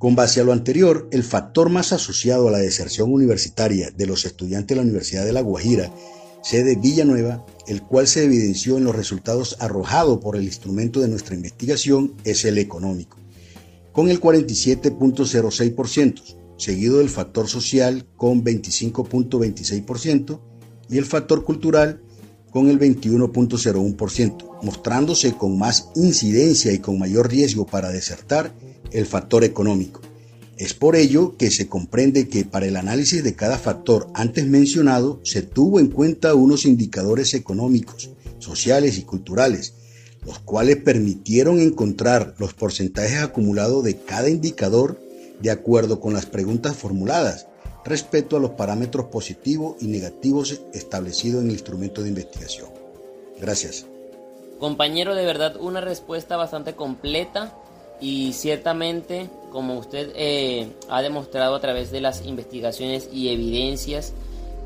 Con 0.00 0.16
base 0.16 0.40
a 0.40 0.44
lo 0.44 0.52
anterior, 0.54 1.08
el 1.12 1.22
factor 1.22 1.68
más 1.68 1.92
asociado 1.92 2.48
a 2.48 2.50
la 2.50 2.56
deserción 2.56 3.12
universitaria 3.12 3.90
de 3.90 4.06
los 4.06 4.24
estudiantes 4.24 4.68
de 4.68 4.76
la 4.76 4.82
Universidad 4.82 5.26
de 5.26 5.34
La 5.34 5.42
Guajira, 5.42 5.92
sede 6.42 6.76
Villanueva, 6.76 7.44
el 7.66 7.82
cual 7.82 8.08
se 8.08 8.24
evidenció 8.24 8.78
en 8.78 8.84
los 8.84 8.96
resultados 8.96 9.58
arrojados 9.60 10.20
por 10.20 10.36
el 10.36 10.44
instrumento 10.44 11.00
de 11.00 11.08
nuestra 11.08 11.34
investigación, 11.34 12.14
es 12.24 12.46
el 12.46 12.56
económico, 12.56 13.18
con 13.92 14.08
el 14.08 14.22
47.06%, 14.22 16.22
seguido 16.56 16.96
del 16.96 17.10
factor 17.10 17.46
social 17.46 18.06
con 18.16 18.42
25.26% 18.42 20.40
y 20.88 20.96
el 20.96 21.04
factor 21.04 21.44
cultural 21.44 22.00
con 22.50 22.70
el 22.70 22.80
21.01%, 22.80 24.62
mostrándose 24.62 25.34
con 25.34 25.58
más 25.58 25.90
incidencia 25.94 26.72
y 26.72 26.78
con 26.78 26.98
mayor 26.98 27.28
riesgo 27.28 27.66
para 27.66 27.90
desertar 27.90 28.54
el 28.92 29.06
factor 29.06 29.44
económico. 29.44 30.00
Es 30.56 30.74
por 30.74 30.94
ello 30.94 31.36
que 31.38 31.50
se 31.50 31.68
comprende 31.68 32.28
que 32.28 32.44
para 32.44 32.66
el 32.66 32.76
análisis 32.76 33.24
de 33.24 33.34
cada 33.34 33.56
factor 33.56 34.08
antes 34.12 34.46
mencionado 34.46 35.20
se 35.24 35.40
tuvo 35.40 35.80
en 35.80 35.88
cuenta 35.88 36.34
unos 36.34 36.66
indicadores 36.66 37.32
económicos, 37.32 38.10
sociales 38.38 38.98
y 38.98 39.02
culturales, 39.02 39.74
los 40.26 40.38
cuales 40.38 40.76
permitieron 40.76 41.60
encontrar 41.60 42.34
los 42.38 42.52
porcentajes 42.52 43.22
acumulados 43.22 43.84
de 43.84 43.96
cada 43.96 44.28
indicador 44.28 45.00
de 45.40 45.50
acuerdo 45.50 45.98
con 45.98 46.12
las 46.12 46.26
preguntas 46.26 46.76
formuladas 46.76 47.46
respecto 47.84 48.36
a 48.36 48.40
los 48.40 48.50
parámetros 48.50 49.06
positivos 49.06 49.76
y 49.80 49.86
negativos 49.86 50.60
establecidos 50.74 51.40
en 51.40 51.48
el 51.48 51.54
instrumento 51.54 52.02
de 52.02 52.10
investigación. 52.10 52.68
Gracias. 53.40 53.86
Compañero, 54.58 55.14
de 55.14 55.24
verdad 55.24 55.56
una 55.58 55.80
respuesta 55.80 56.36
bastante 56.36 56.74
completa 56.74 57.56
y 58.00 58.32
ciertamente, 58.32 59.28
como 59.52 59.78
usted 59.78 60.12
eh, 60.14 60.68
ha 60.88 61.02
demostrado 61.02 61.54
a 61.54 61.60
través 61.60 61.90
de 61.90 62.00
las 62.00 62.24
investigaciones 62.24 63.08
y 63.12 63.28
evidencias, 63.28 64.14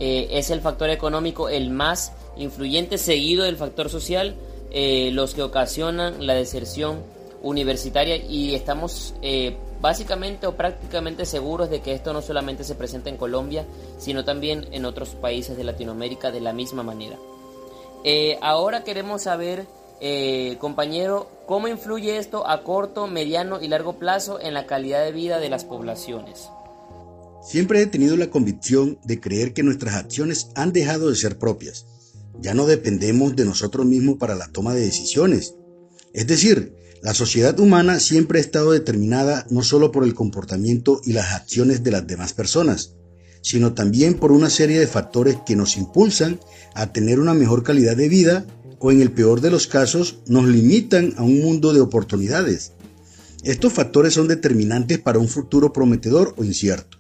eh, 0.01 0.29
es 0.31 0.51
el 0.51 0.61
factor 0.61 0.91
económico 0.91 1.49
el 1.49 1.71
más 1.71 2.13
influyente, 2.37 2.99
seguido 2.99 3.45
del 3.45 3.57
factor 3.57 3.89
social, 3.89 4.37
eh, 4.71 5.11
los 5.13 5.35
que 5.35 5.43
ocasionan 5.43 6.27
la 6.27 6.35
deserción 6.35 7.03
universitaria 7.43 8.17
y 8.17 8.55
estamos 8.55 9.15
básicamente 9.81 10.47
o 10.47 10.57
prácticamente 10.57 11.27
seguros 11.27 11.69
de 11.69 11.83
que 11.83 11.93
esto 11.93 12.15
no 12.15 12.23
solamente 12.23 12.65
se 12.65 12.75
presenta 12.75 13.11
en 13.11 13.19
Colombia, 13.19 13.67
sino 13.99 14.25
también 14.25 14.67
en 14.73 14.87
otros 14.87 15.11
países 15.11 15.57
de 15.57 15.65
Latinoamérica 15.65 16.31
de 16.31 16.41
la 16.41 16.55
misma 16.55 16.83
manera. 16.83 17.19
ahora 18.41 18.83
queremos 18.83 19.23
saber 19.23 19.67
eh, 20.01 20.57
compañero, 20.61 21.31
¿cómo 21.47 21.69
influye 21.69 22.19
esto 22.19 22.49
a 22.49 22.63
corto, 22.63 23.07
mediano 23.07 23.61
y 23.63 23.69
largo 23.69 23.99
plazo 23.99 24.41
en 24.41 24.55
la 24.55 24.67
calidad 24.67 25.05
de 25.05 25.13
vida 25.13 25.39
de 25.39 25.49
las 25.49 25.65
poblaciones? 25.65 26.49
Siempre 27.43 27.83
he 27.83 27.87
tenido 27.87 28.17
la 28.17 28.31
convicción 28.31 28.99
de 29.05 29.21
creer 29.21 29.53
que 29.53 29.63
nuestras 29.63 29.95
acciones 29.95 30.49
han 30.55 30.73
dejado 30.73 31.11
de 31.11 31.17
ser 31.17 31.39
propias. 31.39 31.87
Ya 32.41 32.55
no 32.55 32.67
dependemos 32.67 33.37
de 33.37 33.45
nosotros 33.45 33.87
mismos 33.87 34.17
para 34.19 34.35
la 34.35 34.49
toma 34.49 34.75
de 34.75 34.81
decisiones. 34.81 35.55
Es 36.13 36.27
decir, 36.27 36.75
la 37.03 37.13
sociedad 37.13 37.59
humana 37.61 38.01
siempre 38.01 38.39
ha 38.39 38.41
estado 38.41 38.73
determinada 38.73 39.47
no 39.51 39.63
solo 39.63 39.93
por 39.93 40.05
el 40.05 40.15
comportamiento 40.15 41.03
y 41.05 41.13
las 41.13 41.35
acciones 41.35 41.85
de 41.85 41.91
las 41.91 42.07
demás 42.07 42.33
personas, 42.33 42.95
sino 43.43 43.75
también 43.75 44.15
por 44.15 44.33
una 44.33 44.49
serie 44.49 44.81
de 44.81 44.87
factores 44.87 45.37
que 45.45 45.55
nos 45.55 45.77
impulsan 45.77 46.41
a 46.75 46.93
tener 46.95 47.21
una 47.21 47.35
mejor 47.35 47.63
calidad 47.63 47.95
de 47.95 48.09
vida 48.09 48.47
o 48.79 48.93
en 48.93 49.01
el 49.01 49.13
peor 49.13 49.41
de 49.41 49.51
los 49.51 49.67
casos 49.67 50.19
nos 50.27 50.47
limitan 50.47 51.15
a 51.17 51.23
un 51.23 51.41
mundo 51.41 51.73
de 51.73 51.81
oportunidades. 51.81 52.73
Estos 53.43 53.73
factores 53.73 54.15
son 54.15 54.27
determinantes 54.27 54.99
para 54.99 55.19
un 55.19 55.29
futuro 55.29 55.73
prometedor 55.73 56.35
o 56.39 56.45
incierto. 56.45 56.99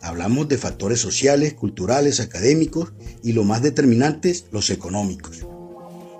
Hablamos 0.00 0.48
de 0.48 0.58
factores 0.58 1.00
sociales, 1.00 1.54
culturales, 1.54 2.20
académicos 2.20 2.92
y 3.22 3.32
lo 3.32 3.44
más 3.44 3.62
determinantes, 3.62 4.46
los 4.50 4.70
económicos. 4.70 5.46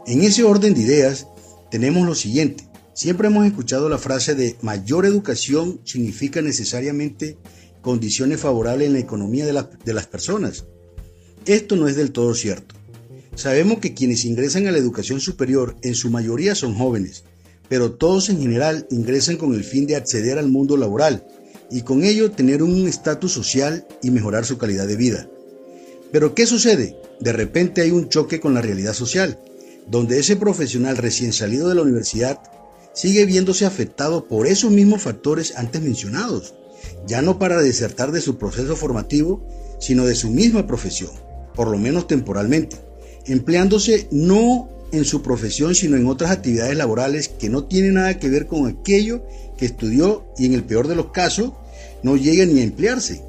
En 0.06 0.22
ese 0.22 0.44
orden 0.44 0.74
de 0.74 0.82
ideas 0.82 1.26
tenemos 1.70 2.06
lo 2.06 2.14
siguiente. 2.14 2.68
Siempre 2.94 3.26
hemos 3.26 3.44
escuchado 3.44 3.88
la 3.88 3.98
frase 3.98 4.36
de 4.36 4.56
mayor 4.62 5.04
educación 5.04 5.80
significa 5.84 6.40
necesariamente 6.42 7.36
condiciones 7.82 8.40
favorables 8.40 8.86
en 8.86 8.92
la 8.92 9.00
economía 9.00 9.44
de, 9.46 9.64
de 9.84 9.94
las 9.94 10.06
personas. 10.06 10.64
Esto 11.44 11.74
no 11.74 11.88
es 11.88 11.96
del 11.96 12.12
todo 12.12 12.34
cierto. 12.34 12.75
Sabemos 13.36 13.80
que 13.80 13.92
quienes 13.92 14.24
ingresan 14.24 14.66
a 14.66 14.72
la 14.72 14.78
educación 14.78 15.20
superior 15.20 15.76
en 15.82 15.94
su 15.94 16.08
mayoría 16.08 16.54
son 16.54 16.74
jóvenes, 16.74 17.24
pero 17.68 17.92
todos 17.92 18.30
en 18.30 18.40
general 18.40 18.86
ingresan 18.90 19.36
con 19.36 19.54
el 19.54 19.62
fin 19.62 19.86
de 19.86 19.94
acceder 19.94 20.38
al 20.38 20.48
mundo 20.48 20.78
laboral 20.78 21.26
y 21.70 21.82
con 21.82 22.02
ello 22.02 22.30
tener 22.30 22.62
un 22.62 22.88
estatus 22.88 23.32
social 23.32 23.86
y 24.02 24.10
mejorar 24.10 24.46
su 24.46 24.56
calidad 24.56 24.86
de 24.86 24.96
vida. 24.96 25.28
Pero 26.12 26.34
¿qué 26.34 26.46
sucede? 26.46 26.96
De 27.20 27.32
repente 27.34 27.82
hay 27.82 27.90
un 27.90 28.08
choque 28.08 28.40
con 28.40 28.54
la 28.54 28.62
realidad 28.62 28.94
social, 28.94 29.38
donde 29.86 30.18
ese 30.18 30.36
profesional 30.36 30.96
recién 30.96 31.34
salido 31.34 31.68
de 31.68 31.74
la 31.74 31.82
universidad 31.82 32.40
sigue 32.94 33.26
viéndose 33.26 33.66
afectado 33.66 34.26
por 34.28 34.46
esos 34.46 34.70
mismos 34.70 35.02
factores 35.02 35.52
antes 35.56 35.82
mencionados, 35.82 36.54
ya 37.06 37.20
no 37.20 37.38
para 37.38 37.60
desertar 37.60 38.12
de 38.12 38.22
su 38.22 38.38
proceso 38.38 38.76
formativo, 38.76 39.46
sino 39.78 40.06
de 40.06 40.14
su 40.14 40.30
misma 40.30 40.66
profesión, 40.66 41.10
por 41.54 41.68
lo 41.68 41.76
menos 41.76 42.06
temporalmente, 42.06 42.76
empleándose 43.26 44.08
no 44.10 44.68
en 44.92 45.04
su 45.04 45.22
profesión, 45.22 45.74
sino 45.74 45.96
en 45.96 46.06
otras 46.06 46.30
actividades 46.30 46.76
laborales 46.76 47.28
que 47.28 47.50
no 47.50 47.64
tienen 47.64 47.94
nada 47.94 48.18
que 48.18 48.28
ver 48.28 48.46
con 48.46 48.66
aquello 48.66 49.22
que 49.56 49.66
estudió 49.66 50.24
y 50.38 50.46
en 50.46 50.54
el 50.54 50.64
peor 50.64 50.88
de 50.88 50.96
los 50.96 51.10
casos 51.10 51.52
no 52.02 52.16
llega 52.16 52.46
ni 52.46 52.60
a 52.60 52.64
emplearse. 52.64 53.22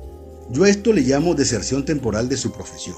Yo 0.51 0.65
esto 0.65 0.93
le 0.93 1.01
llamo 1.01 1.35
deserción 1.35 1.83
temporal 1.83 2.29
de 2.29 2.37
su 2.37 2.51
profesión. 2.51 2.95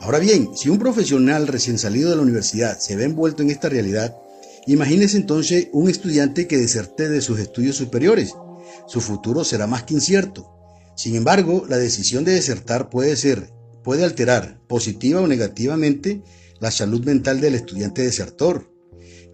Ahora 0.00 0.18
bien, 0.18 0.50
si 0.54 0.68
un 0.68 0.78
profesional 0.78 1.46
recién 1.46 1.78
salido 1.78 2.10
de 2.10 2.16
la 2.16 2.22
universidad 2.22 2.78
se 2.78 2.96
ve 2.96 3.04
envuelto 3.04 3.42
en 3.42 3.50
esta 3.50 3.68
realidad, 3.68 4.16
imagínese 4.66 5.16
entonces 5.16 5.68
un 5.72 5.88
estudiante 5.88 6.46
que 6.46 6.58
deserte 6.58 7.08
de 7.08 7.20
sus 7.20 7.38
estudios 7.38 7.76
superiores. 7.76 8.34
Su 8.86 9.00
futuro 9.00 9.44
será 9.44 9.66
más 9.66 9.84
que 9.84 9.94
incierto. 9.94 10.50
Sin 10.94 11.16
embargo, 11.16 11.64
la 11.68 11.78
decisión 11.78 12.24
de 12.24 12.32
desertar 12.32 12.88
puede 12.88 13.16
ser, 13.16 13.50
puede 13.84 14.02
alterar 14.04 14.58
positiva 14.66 15.20
o 15.20 15.28
negativamente 15.28 16.22
la 16.58 16.72
salud 16.72 17.04
mental 17.04 17.40
del 17.40 17.54
estudiante 17.54 18.02
desertor, 18.02 18.72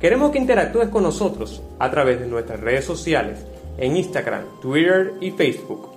Queremos 0.00 0.30
que 0.30 0.38
interactúes 0.38 0.88
con 0.88 1.02
nosotros 1.02 1.62
a 1.78 1.90
través 1.90 2.20
de 2.20 2.26
nuestras 2.26 2.60
redes 2.60 2.86
sociales 2.86 3.44
en 3.76 3.98
Instagram, 3.98 4.44
Twitter 4.62 5.12
y 5.20 5.30
Facebook 5.32 5.90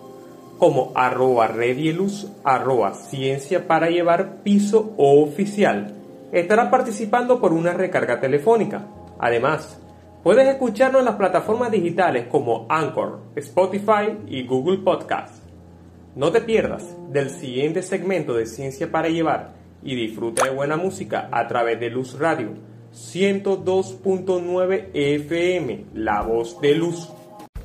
como 0.58 0.92
arroba 0.96 1.48
redieluz, 1.48 2.28
arroba 2.44 2.96
ciencia 2.96 3.68
para 3.68 3.92
llevar 3.92 4.42
piso 4.42 4.96
oficial 4.98 5.94
estarás 6.32 6.70
participando 6.70 7.40
por 7.40 7.54
una 7.54 7.74
recarga 7.74 8.20
telefónica. 8.20 8.86
Además, 9.20 9.80
puedes 10.24 10.48
escucharnos 10.48 11.00
en 11.00 11.06
las 11.06 11.16
plataformas 11.16 11.72
digitales 11.72 12.28
como 12.28 12.66
Anchor, 12.70 13.22
Spotify 13.36 14.18
y 14.28 14.46
Google 14.46 14.80
Podcast. 14.80 15.47
No 16.18 16.32
te 16.32 16.42
pierdas 16.42 16.84
del 17.12 17.30
siguiente 17.30 17.84
segmento 17.84 18.34
de 18.34 18.48
Ciencia 18.48 18.92
para 18.92 19.08
Llevar 19.08 19.54
y 19.84 19.94
disfruta 19.94 20.46
de 20.46 20.50
buena 20.50 20.76
música 20.76 21.30
a 21.32 21.48
través 21.48 21.80
de 21.80 21.92
Luz 21.92 22.18
Radio 22.18 22.56
102.9 22.92 24.90
FM, 24.94 25.86
La 25.94 26.24
Voz 26.24 26.60
de 26.60 26.74
Luz. 26.74 27.10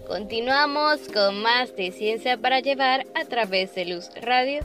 Continuamos 0.06 1.00
con 1.14 1.40
más 1.40 1.74
de 1.76 1.92
Ciencia 1.92 2.36
para 2.36 2.60
Llevar 2.60 3.06
a 3.14 3.24
través 3.24 3.74
de 3.74 3.86
Luz 3.86 4.10
Radio 4.20 4.60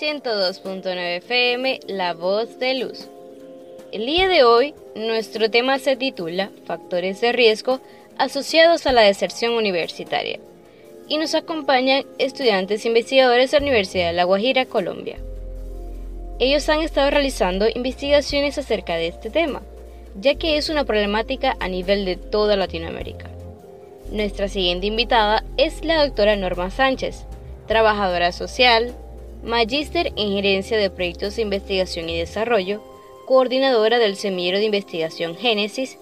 102.9 0.00 1.18
FM, 1.18 1.78
La 1.86 2.14
Voz 2.14 2.58
de 2.58 2.74
Luz. 2.74 3.08
El 3.92 4.04
día 4.04 4.26
de 4.26 4.42
hoy, 4.42 4.74
nuestro 4.96 5.48
tema 5.48 5.78
se 5.78 5.94
titula 5.94 6.50
Factores 6.66 7.20
de 7.20 7.30
riesgo 7.30 7.80
asociados 8.18 8.88
a 8.88 8.92
la 8.92 9.02
deserción 9.02 9.52
universitaria 9.52 10.40
y 11.08 11.16
nos 11.16 11.34
acompañan 11.34 12.04
estudiantes 12.18 12.84
investigadores 12.84 13.50
de 13.50 13.58
la 13.58 13.62
Universidad 13.62 14.08
de 14.08 14.12
La 14.12 14.24
Guajira, 14.24 14.66
Colombia. 14.66 15.16
Ellos 16.38 16.68
han 16.68 16.82
estado 16.82 17.10
realizando 17.10 17.66
investigaciones 17.68 18.58
acerca 18.58 18.96
de 18.96 19.08
este 19.08 19.30
tema, 19.30 19.62
ya 20.20 20.36
que 20.36 20.56
es 20.56 20.68
una 20.68 20.84
problemática 20.84 21.56
a 21.60 21.68
nivel 21.68 22.04
de 22.04 22.16
toda 22.16 22.56
Latinoamérica. 22.56 23.28
Nuestra 24.12 24.48
siguiente 24.48 24.86
invitada 24.86 25.44
es 25.56 25.84
la 25.84 26.04
doctora 26.04 26.36
Norma 26.36 26.70
Sánchez, 26.70 27.24
trabajadora 27.66 28.32
social, 28.32 28.94
magíster 29.42 30.12
en 30.16 30.32
gerencia 30.32 30.78
de 30.78 30.90
proyectos 30.90 31.36
de 31.36 31.42
investigación 31.42 32.08
y 32.08 32.18
desarrollo, 32.18 32.82
coordinadora 33.26 33.98
del 33.98 34.16
Semillero 34.16 34.58
de 34.58 34.64
Investigación 34.64 35.36
Génesis 35.36 35.98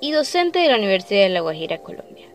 y 0.00 0.12
docente 0.12 0.60
de 0.60 0.68
la 0.68 0.76
Universidad 0.76 1.22
de 1.22 1.30
La 1.30 1.40
Guajira, 1.40 1.78
Colombia. 1.78 2.26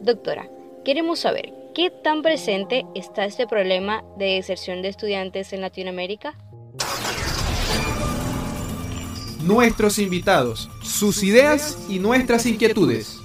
Doctora, 0.00 0.48
queremos 0.84 1.20
saber 1.20 1.52
qué 1.74 1.90
tan 1.90 2.22
presente 2.22 2.84
está 2.94 3.24
este 3.24 3.46
problema 3.46 4.02
de 4.18 4.34
deserción 4.36 4.82
de 4.82 4.88
estudiantes 4.88 5.52
en 5.52 5.60
Latinoamérica. 5.60 6.34
Nuestros 9.42 9.98
invitados, 9.98 10.70
sus 10.82 11.22
ideas 11.22 11.78
y 11.88 11.98
nuestras 11.98 12.46
inquietudes. 12.46 13.21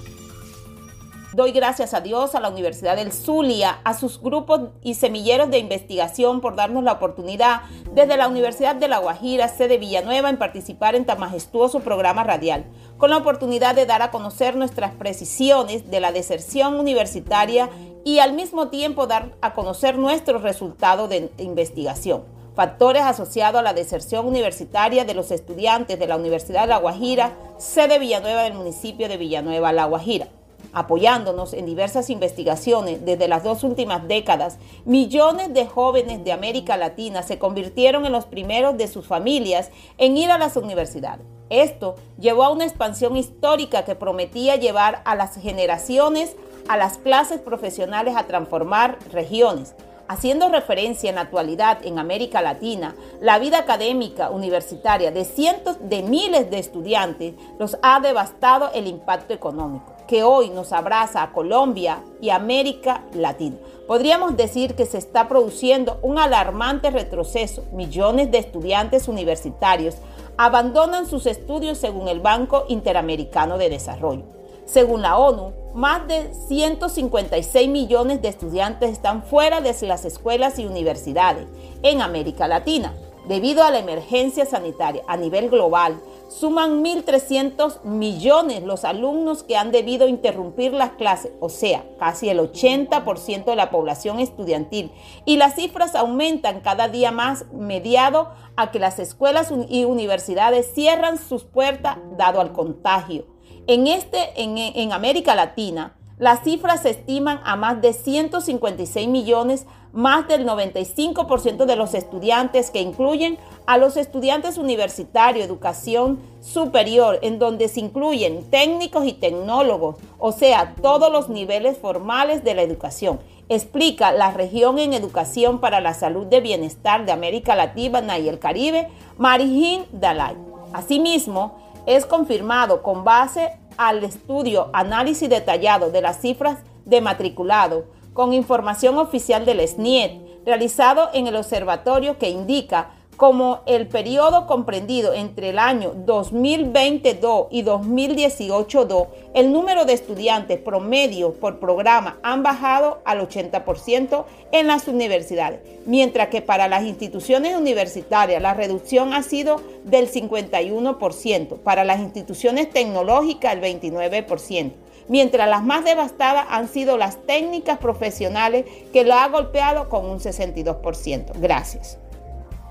Doy 1.38 1.52
gracias 1.52 1.94
a 1.94 2.00
Dios, 2.00 2.34
a 2.34 2.40
la 2.40 2.48
Universidad 2.48 2.96
del 2.96 3.12
Zulia, 3.12 3.78
a 3.84 3.94
sus 3.94 4.20
grupos 4.20 4.70
y 4.82 4.94
semilleros 4.94 5.48
de 5.48 5.58
investigación 5.58 6.40
por 6.40 6.56
darnos 6.56 6.82
la 6.82 6.94
oportunidad 6.94 7.60
desde 7.92 8.16
la 8.16 8.26
Universidad 8.26 8.74
de 8.74 8.88
La 8.88 8.98
Guajira, 8.98 9.46
sede 9.46 9.78
Villanueva, 9.78 10.30
en 10.30 10.36
participar 10.36 10.96
en 10.96 11.04
tan 11.06 11.20
majestuoso 11.20 11.78
programa 11.78 12.24
radial, 12.24 12.64
con 12.96 13.10
la 13.10 13.18
oportunidad 13.18 13.76
de 13.76 13.86
dar 13.86 14.02
a 14.02 14.10
conocer 14.10 14.56
nuestras 14.56 14.96
precisiones 14.96 15.88
de 15.88 16.00
la 16.00 16.10
deserción 16.10 16.74
universitaria 16.74 17.70
y 18.04 18.18
al 18.18 18.32
mismo 18.32 18.66
tiempo 18.66 19.06
dar 19.06 19.36
a 19.40 19.54
conocer 19.54 19.96
nuestros 19.96 20.42
resultados 20.42 21.08
de 21.08 21.30
investigación 21.38 22.24
factores 22.56 23.02
asociados 23.02 23.60
a 23.60 23.62
la 23.62 23.72
deserción 23.72 24.26
universitaria 24.26 25.04
de 25.04 25.14
los 25.14 25.30
estudiantes 25.30 25.96
de 26.00 26.08
la 26.08 26.16
Universidad 26.16 26.62
de 26.62 26.66
La 26.70 26.78
Guajira, 26.78 27.36
sede 27.58 28.00
Villanueva 28.00 28.42
del 28.42 28.54
municipio 28.54 29.08
de 29.08 29.16
Villanueva, 29.16 29.70
La 29.70 29.84
Guajira 29.84 30.26
apoyándonos 30.72 31.52
en 31.52 31.66
diversas 31.66 32.10
investigaciones 32.10 33.04
desde 33.04 33.28
las 33.28 33.44
dos 33.44 33.64
últimas 33.64 34.06
décadas, 34.08 34.58
millones 34.84 35.52
de 35.54 35.66
jóvenes 35.66 36.24
de 36.24 36.32
América 36.32 36.76
Latina 36.76 37.22
se 37.22 37.38
convirtieron 37.38 38.06
en 38.06 38.12
los 38.12 38.26
primeros 38.26 38.76
de 38.76 38.88
sus 38.88 39.06
familias 39.06 39.70
en 39.98 40.16
ir 40.16 40.30
a 40.30 40.38
las 40.38 40.56
universidades. 40.56 41.26
Esto 41.50 41.96
llevó 42.18 42.44
a 42.44 42.52
una 42.52 42.64
expansión 42.64 43.16
histórica 43.16 43.84
que 43.84 43.94
prometía 43.94 44.56
llevar 44.56 45.00
a 45.04 45.14
las 45.14 45.36
generaciones 45.36 46.36
a 46.68 46.76
las 46.76 46.98
clases 46.98 47.40
profesionales 47.40 48.14
a 48.16 48.26
transformar 48.26 48.98
regiones. 49.10 49.74
Haciendo 50.06 50.48
referencia 50.48 51.10
en 51.10 51.16
la 51.16 51.22
actualidad 51.22 51.84
en 51.84 51.98
América 51.98 52.40
Latina, 52.40 52.94
la 53.20 53.38
vida 53.38 53.58
académica 53.58 54.30
universitaria 54.30 55.10
de 55.10 55.26
cientos 55.26 55.76
de 55.80 56.02
miles 56.02 56.50
de 56.50 56.58
estudiantes 56.58 57.34
los 57.58 57.76
ha 57.82 58.00
devastado 58.00 58.70
el 58.72 58.86
impacto 58.86 59.34
económico, 59.34 59.94
que 60.08 60.24
hoy 60.24 60.50
nos 60.50 60.72
abraza 60.72 61.22
a 61.22 61.32
Colombia 61.32 62.02
y 62.20 62.30
América 62.30 63.04
Latina. 63.12 63.56
Podríamos 63.86 64.36
decir 64.36 64.74
que 64.74 64.86
se 64.86 64.98
está 64.98 65.28
produciendo 65.28 65.98
un 66.02 66.18
alarmante 66.18 66.90
retroceso. 66.90 67.64
Millones 67.72 68.30
de 68.32 68.38
estudiantes 68.38 69.06
universitarios 69.06 69.96
abandonan 70.36 71.06
sus 71.06 71.26
estudios 71.26 71.78
según 71.78 72.08
el 72.08 72.20
Banco 72.20 72.64
Interamericano 72.68 73.58
de 73.58 73.68
Desarrollo. 73.68 74.24
Según 74.64 75.02
la 75.02 75.16
ONU, 75.16 75.52
más 75.74 76.06
de 76.08 76.32
156 76.34 77.68
millones 77.68 78.20
de 78.20 78.28
estudiantes 78.28 78.90
están 78.90 79.22
fuera 79.22 79.60
de 79.60 79.74
las 79.86 80.04
escuelas 80.04 80.58
y 80.58 80.66
universidades 80.66 81.46
en 81.82 82.02
América 82.02 82.48
Latina. 82.48 82.94
Debido 83.26 83.62
a 83.62 83.70
la 83.70 83.78
emergencia 83.78 84.46
sanitaria 84.46 85.02
a 85.06 85.16
nivel 85.18 85.50
global, 85.50 86.00
suman 86.28 86.84
1.300 86.84 87.82
millones 87.84 88.62
los 88.62 88.84
alumnos 88.84 89.42
que 89.42 89.56
han 89.56 89.72
debido 89.72 90.08
interrumpir 90.08 90.72
las 90.72 90.90
clases, 90.92 91.32
o 91.40 91.48
sea, 91.48 91.84
casi 91.98 92.28
el 92.28 92.38
80% 92.38 93.44
de 93.44 93.56
la 93.56 93.70
población 93.70 94.20
estudiantil. 94.20 94.92
Y 95.24 95.36
las 95.36 95.54
cifras 95.54 95.94
aumentan 95.94 96.60
cada 96.60 96.88
día 96.88 97.10
más 97.10 97.46
mediado 97.52 98.30
a 98.56 98.70
que 98.70 98.78
las 98.78 98.98
escuelas 98.98 99.52
y 99.68 99.84
universidades 99.84 100.72
cierran 100.74 101.18
sus 101.18 101.44
puertas 101.44 101.98
dado 102.16 102.40
al 102.40 102.52
contagio 102.52 103.26
en, 103.68 103.86
este, 103.86 104.42
en, 104.42 104.92
América 104.92 105.34
Latina, 105.34 105.94
las 106.18 106.42
cifras 106.42 106.82
se 106.82 106.90
estiman 106.90 107.38
a 107.44 107.54
más 107.54 107.80
de 107.82 107.92
156 107.92 109.06
millones, 109.06 109.66
más 109.92 110.28
del 110.28 110.46
95% 110.46 111.64
de 111.64 111.76
los 111.76 111.94
estudiantes 111.94 112.70
que 112.70 112.80
incluyen 112.80 113.38
a 113.66 113.78
los 113.78 113.96
estudiantes 113.96 114.58
universitarios, 114.58 115.46
educación 115.46 116.18
superior, 116.40 117.18
en 117.22 117.38
donde 117.38 117.68
se 117.68 117.80
incluyen 117.80 118.48
técnicos 118.50 119.06
y 119.06 119.12
tecnólogos, 119.12 119.96
o 120.18 120.32
sea, 120.32 120.74
todos 120.80 121.10
los 121.12 121.28
niveles 121.28 121.78
formales 121.78 122.44
de 122.44 122.54
la 122.54 122.62
educación. 122.62 123.20
Explica 123.48 124.12
la 124.12 124.30
región 124.30 124.78
en 124.78 124.92
educación 124.92 125.60
para 125.60 125.80
la 125.80 125.94
salud 125.94 126.26
de 126.26 126.40
bienestar 126.40 127.06
de 127.06 127.12
América 127.12 127.56
Latina 127.56 128.18
y 128.18 128.28
el 128.28 128.38
Caribe, 128.38 128.88
Marijin 129.16 129.84
Dalai. 129.92 130.36
Asimismo, 130.72 131.56
es 131.86 132.04
confirmado 132.04 132.82
con 132.82 133.04
base 133.04 133.58
al 133.78 134.04
estudio 134.04 134.68
análisis 134.74 135.30
detallado 135.30 135.90
de 135.90 136.02
las 136.02 136.20
cifras 136.20 136.58
de 136.84 137.00
matriculado 137.00 137.84
con 138.18 138.32
información 138.32 138.98
oficial 138.98 139.46
del 139.46 139.60
SNIET 139.60 140.44
realizado 140.44 141.08
en 141.14 141.28
el 141.28 141.36
observatorio 141.36 142.18
que 142.18 142.28
indica 142.28 142.90
como 143.16 143.60
el 143.66 143.86
periodo 143.86 144.48
comprendido 144.48 145.14
entre 145.14 145.50
el 145.50 145.58
año 145.60 145.92
2022 145.94 147.46
y 147.52 147.62
2018 147.62 149.08
el 149.34 149.52
número 149.52 149.84
de 149.84 149.92
estudiantes 149.92 150.58
promedio 150.58 151.34
por 151.34 151.60
programa 151.60 152.18
han 152.24 152.42
bajado 152.42 152.98
al 153.04 153.20
80% 153.20 154.24
en 154.50 154.66
las 154.66 154.88
universidades, 154.88 155.60
mientras 155.86 156.26
que 156.26 156.42
para 156.42 156.66
las 156.66 156.82
instituciones 156.82 157.56
universitarias 157.56 158.42
la 158.42 158.52
reducción 158.52 159.12
ha 159.12 159.22
sido 159.22 159.62
del 159.84 160.10
51%, 160.10 161.58
para 161.58 161.84
las 161.84 162.00
instituciones 162.00 162.68
tecnológicas 162.68 163.54
el 163.54 163.60
29% 163.62 164.72
mientras 165.08 165.48
las 165.48 165.64
más 165.64 165.84
devastadas 165.84 166.46
han 166.50 166.68
sido 166.68 166.96
las 166.96 167.24
técnicas 167.26 167.78
profesionales 167.78 168.66
que 168.92 169.04
lo 169.04 169.14
ha 169.14 169.28
golpeado 169.28 169.88
con 169.88 170.06
un 170.06 170.20
62%. 170.20 171.32
Gracias. 171.40 171.98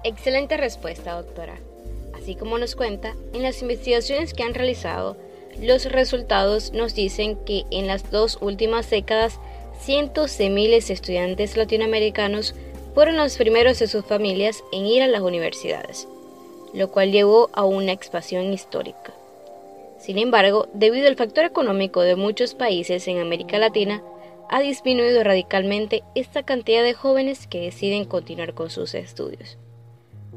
Excelente 0.04 0.58
respuesta, 0.58 1.14
doctora. 1.14 1.56
Así 2.16 2.36
como 2.36 2.58
nos 2.58 2.76
cuenta, 2.76 3.14
en 3.34 3.44
las 3.44 3.62
investigaciones 3.62 4.34
que 4.34 4.44
han 4.44 4.54
realizado, 4.54 5.18
los 5.62 5.86
resultados 5.92 6.72
nos 6.72 6.94
dicen 6.94 7.36
que 7.46 7.66
en 7.72 7.88
las 7.88 8.12
dos 8.12 8.38
últimas 8.42 8.90
décadas, 8.90 9.40
cientos 9.80 10.38
de 10.38 10.50
miles 10.50 10.88
de 10.88 10.94
estudiantes 10.94 11.58
latinoamericanos 11.58 12.54
fueron 12.94 13.18
los 13.18 13.38
primeros 13.38 13.80
de 13.80 13.88
sus 13.88 14.06
familias 14.06 14.64
en 14.72 14.86
ir 14.86 15.02
a 15.02 15.08
las 15.08 15.22
universidades, 15.22 16.08
lo 16.74 16.92
cual 16.92 17.12
llevó 17.12 17.50
a 17.54 17.64
una 17.64 17.92
expansión 17.92 18.54
histórica. 18.54 19.14
Sin 20.08 20.20
embargo, 20.20 20.70
debido 20.74 21.10
al 21.10 21.18
factor 21.18 21.44
económico 21.44 22.00
de 22.00 22.16
muchos 22.16 22.56
países 22.56 23.10
en 23.10 23.20
América 23.20 23.58
Latina, 23.58 24.02
ha 24.50 24.62
disminuido 24.62 25.22
radicalmente 25.22 26.02
esta 26.16 26.44
cantidad 26.44 26.82
de 26.82 26.94
jóvenes 26.94 27.46
que 27.46 27.60
deciden 27.60 28.06
continuar 28.06 28.54
con 28.54 28.70
sus 28.70 28.94
estudios. 28.94 29.58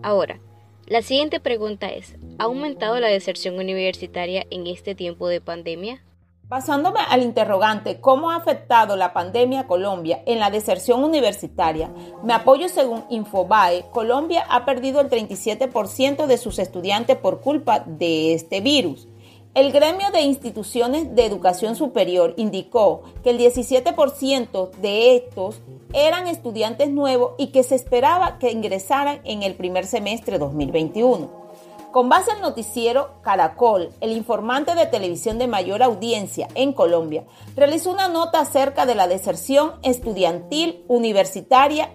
Ahora, 0.02 0.40
la 0.88 1.02
siguiente 1.02 1.38
pregunta 1.38 1.86
es, 1.86 2.16
¿ha 2.40 2.46
aumentado 2.46 2.98
la 2.98 3.06
deserción 3.06 3.60
universitaria 3.60 4.44
en 4.50 4.66
este 4.66 4.96
tiempo 4.96 5.28
de 5.28 5.40
pandemia? 5.40 6.02
Basándome 6.48 6.98
al 7.08 7.22
interrogante, 7.22 8.00
¿cómo 8.00 8.32
ha 8.32 8.36
afectado 8.38 8.96
la 8.96 9.12
pandemia 9.12 9.60
a 9.60 9.66
Colombia 9.68 10.20
en 10.26 10.40
la 10.40 10.50
deserción 10.50 11.04
universitaria? 11.04 11.92
Me 12.24 12.32
apoyo 12.32 12.68
según 12.68 13.04
Infobae, 13.08 13.84
Colombia 13.92 14.44
ha 14.48 14.64
perdido 14.64 15.00
el 15.00 15.08
37% 15.08 16.26
de 16.26 16.38
sus 16.38 16.58
estudiantes 16.58 17.16
por 17.18 17.40
culpa 17.40 17.84
de 17.86 18.34
este 18.34 18.60
virus. 18.60 19.06
El 19.52 19.72
gremio 19.72 20.12
de 20.12 20.20
instituciones 20.20 21.12
de 21.16 21.26
educación 21.26 21.74
superior 21.74 22.34
indicó 22.36 23.02
que 23.24 23.30
el 23.30 23.38
17% 23.38 24.70
de 24.80 25.16
estos 25.16 25.60
eran 25.92 26.28
estudiantes 26.28 26.88
nuevos 26.88 27.32
y 27.36 27.48
que 27.48 27.64
se 27.64 27.74
esperaba 27.74 28.38
que 28.38 28.52
ingresaran 28.52 29.20
en 29.24 29.42
el 29.42 29.56
primer 29.56 29.86
semestre 29.86 30.38
2021. 30.38 31.49
Con 31.92 32.08
base 32.08 32.30
al 32.30 32.40
noticiero 32.40 33.20
Caracol, 33.20 33.90
el 34.00 34.12
informante 34.12 34.76
de 34.76 34.86
televisión 34.86 35.38
de 35.38 35.48
mayor 35.48 35.82
audiencia 35.82 36.46
en 36.54 36.72
Colombia 36.72 37.24
realizó 37.56 37.90
una 37.90 38.06
nota 38.06 38.38
acerca 38.38 38.86
de 38.86 38.94
la 38.94 39.08
deserción 39.08 39.72
estudiantil 39.82 40.84
universitaria 40.86 41.92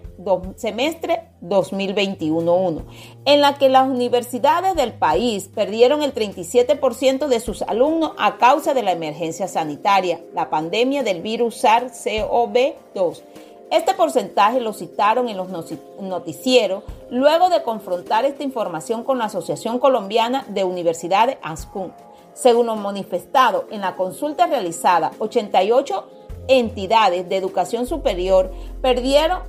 semestre 0.56 1.28
2021-1, 1.42 2.84
en 3.24 3.40
la 3.40 3.56
que 3.56 3.70
las 3.70 3.88
universidades 3.88 4.74
del 4.74 4.92
país 4.92 5.48
perdieron 5.54 6.02
el 6.02 6.12
37% 6.12 7.26
de 7.26 7.40
sus 7.40 7.62
alumnos 7.62 8.12
a 8.18 8.36
causa 8.36 8.74
de 8.74 8.82
la 8.82 8.92
emergencia 8.92 9.48
sanitaria, 9.48 10.20
la 10.34 10.50
pandemia 10.50 11.02
del 11.04 11.22
virus 11.22 11.64
SARS-CoV-2 11.64 13.22
este 13.70 13.94
porcentaje 13.94 14.60
lo 14.60 14.72
citaron 14.72 15.28
en 15.28 15.36
los 15.36 15.48
noticieros 16.00 16.84
luego 17.10 17.48
de 17.48 17.62
confrontar 17.62 18.24
esta 18.24 18.44
información 18.44 19.02
con 19.02 19.18
la 19.18 19.24
Asociación 19.24 19.80
Colombiana 19.80 20.44
de 20.48 20.62
Universidades 20.62 21.38
ASCUN. 21.42 21.92
Según 22.32 22.66
lo 22.66 22.76
manifestado 22.76 23.66
en 23.70 23.80
la 23.80 23.96
consulta 23.96 24.46
realizada, 24.46 25.10
88 25.18 26.08
entidades 26.48 27.28
de 27.28 27.36
educación 27.36 27.86
superior 27.86 28.52
perdieron, 28.82 29.42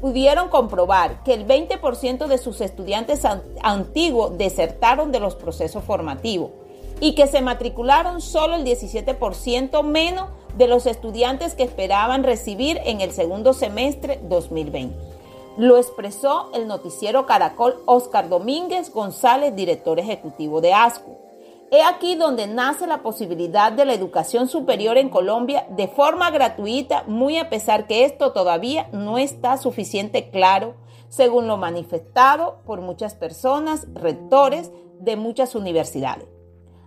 pudieron 0.00 0.50
comprobar 0.50 1.24
que 1.24 1.34
el 1.34 1.44
20% 1.44 2.26
de 2.28 2.38
sus 2.38 2.60
estudiantes 2.60 3.22
antiguos 3.62 4.38
desertaron 4.38 5.10
de 5.10 5.18
los 5.18 5.34
procesos 5.34 5.82
formativos 5.82 6.50
y 7.00 7.16
que 7.16 7.26
se 7.26 7.42
matricularon 7.42 8.20
solo 8.20 8.54
el 8.54 8.64
17% 8.64 9.82
menos 9.82 10.28
de 10.56 10.68
los 10.68 10.86
estudiantes 10.86 11.54
que 11.54 11.64
esperaban 11.64 12.24
recibir 12.24 12.80
en 12.84 13.00
el 13.00 13.12
segundo 13.12 13.52
semestre 13.52 14.20
2020. 14.22 14.94
Lo 15.56 15.76
expresó 15.76 16.50
el 16.52 16.66
noticiero 16.66 17.26
Caracol 17.26 17.76
Oscar 17.86 18.28
Domínguez 18.28 18.92
González, 18.92 19.54
director 19.54 19.98
ejecutivo 20.00 20.60
de 20.60 20.74
ASCU. 20.74 21.16
He 21.70 21.82
aquí 21.82 22.16
donde 22.16 22.46
nace 22.46 22.86
la 22.86 23.02
posibilidad 23.02 23.72
de 23.72 23.84
la 23.84 23.94
educación 23.94 24.48
superior 24.48 24.96
en 24.98 25.08
Colombia 25.08 25.66
de 25.70 25.88
forma 25.88 26.30
gratuita, 26.30 27.04
muy 27.06 27.38
a 27.38 27.50
pesar 27.50 27.86
que 27.86 28.04
esto 28.04 28.32
todavía 28.32 28.88
no 28.92 29.18
está 29.18 29.56
suficiente 29.56 30.30
claro, 30.30 30.74
según 31.08 31.46
lo 31.46 31.56
manifestado 31.56 32.58
por 32.66 32.80
muchas 32.80 33.14
personas, 33.14 33.86
rectores 33.94 34.72
de 35.00 35.16
muchas 35.16 35.54
universidades. 35.54 36.33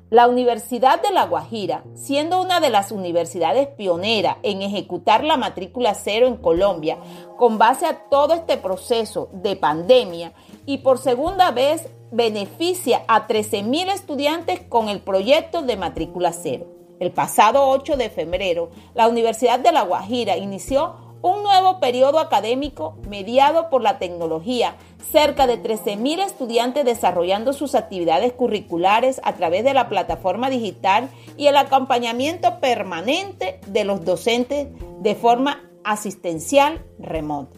La 0.10 0.30
Universidad 0.30 1.02
de 1.02 1.12
La 1.12 1.26
Guajira, 1.26 1.84
siendo 1.94 2.42
una 2.42 2.62
de 2.62 2.70
las 2.70 2.94
universidades 2.94 3.68
pioneras 3.68 4.38
en 4.42 4.62
ejecutar 4.62 5.26
la 5.26 5.36
matrícula 5.36 5.96
cero 5.96 6.28
en 6.28 6.38
Colombia, 6.38 6.98
con 7.36 7.58
base 7.58 7.86
a 7.86 8.08
todo 8.10 8.34
este 8.34 8.56
proceso 8.56 9.28
de 9.34 9.58
pandemia, 9.58 10.32
y 10.66 10.78
por 10.78 10.98
segunda 10.98 11.52
vez 11.52 11.90
beneficia 12.12 13.04
a 13.10 13.28
13.000 13.28 13.92
estudiantes 13.92 14.62
con 14.62 14.88
el 14.88 15.02
proyecto 15.02 15.62
de 15.62 15.76
matrícula 15.76 16.32
cero. 16.32 16.68
El 17.02 17.12
pasado 17.12 17.68
8 17.68 17.98
de 17.98 18.10
febrero, 18.10 18.72
la 18.96 19.10
Universidad 19.10 19.60
de 19.60 19.74
La 19.74 19.82
Guajira 19.82 20.38
inició 20.38 21.07
un 21.28 21.44
nuevo 21.44 21.80
periodo 21.80 22.20
académico 22.20 22.98
mediado 23.08 23.70
por 23.70 23.82
la 23.82 24.00
tecnología, 24.00 24.76
cerca 25.12 25.46
de 25.46 25.62
13.000 25.62 26.26
estudiantes 26.26 26.86
desarrollando 26.86 27.54
sus 27.54 27.76
actividades 27.76 28.34
curriculares 28.34 29.20
a 29.24 29.34
través 29.34 29.64
de 29.64 29.74
la 29.74 29.90
plataforma 29.90 30.50
digital 30.50 31.10
y 31.36 31.48
el 31.48 31.58
acompañamiento 31.58 32.60
permanente 32.60 33.60
de 33.68 33.84
los 33.84 34.06
docentes 34.06 34.70
de 35.00 35.16
forma 35.16 35.64
asistencial 35.84 36.86
remota. 37.00 37.58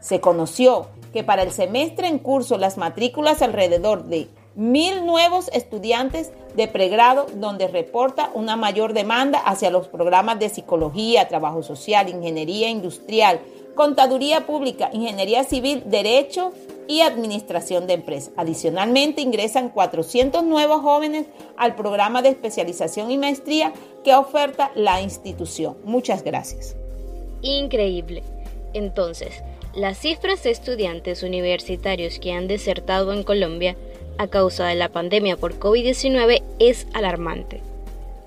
Se 0.00 0.20
conoció 0.20 0.86
que 1.12 1.24
para 1.24 1.42
el 1.42 1.50
semestre 1.50 2.06
en 2.06 2.18
curso 2.18 2.56
las 2.58 2.76
matrículas 2.78 3.42
alrededor 3.42 4.04
de 4.04 4.28
mil 4.58 5.06
nuevos 5.06 5.48
estudiantes 5.52 6.32
de 6.56 6.66
pregrado 6.66 7.26
donde 7.36 7.68
reporta 7.68 8.32
una 8.34 8.56
mayor 8.56 8.92
demanda 8.92 9.38
hacia 9.38 9.70
los 9.70 9.86
programas 9.86 10.40
de 10.40 10.48
psicología, 10.48 11.28
trabajo 11.28 11.62
social, 11.62 12.08
ingeniería 12.08 12.68
industrial, 12.68 13.38
contaduría 13.76 14.46
pública, 14.46 14.90
ingeniería 14.92 15.44
civil, 15.44 15.84
derecho 15.86 16.52
y 16.88 17.02
administración 17.02 17.86
de 17.86 17.94
empresas. 17.94 18.32
Adicionalmente 18.36 19.22
ingresan 19.22 19.68
400 19.68 20.42
nuevos 20.42 20.82
jóvenes 20.82 21.26
al 21.56 21.76
programa 21.76 22.20
de 22.20 22.30
especialización 22.30 23.12
y 23.12 23.16
maestría 23.16 23.72
que 24.02 24.16
oferta 24.16 24.72
la 24.74 25.00
institución. 25.00 25.76
Muchas 25.84 26.24
gracias. 26.24 26.74
Increíble. 27.42 28.24
Entonces, 28.74 29.40
las 29.76 29.98
cifras 29.98 30.42
de 30.42 30.50
estudiantes 30.50 31.22
universitarios 31.22 32.18
que 32.18 32.32
han 32.32 32.48
desertado 32.48 33.12
en 33.12 33.22
Colombia 33.22 33.76
a 34.18 34.26
causa 34.28 34.66
de 34.66 34.74
la 34.74 34.90
pandemia 34.90 35.36
por 35.36 35.58
COVID-19 35.58 36.42
es 36.58 36.86
alarmante, 36.92 37.60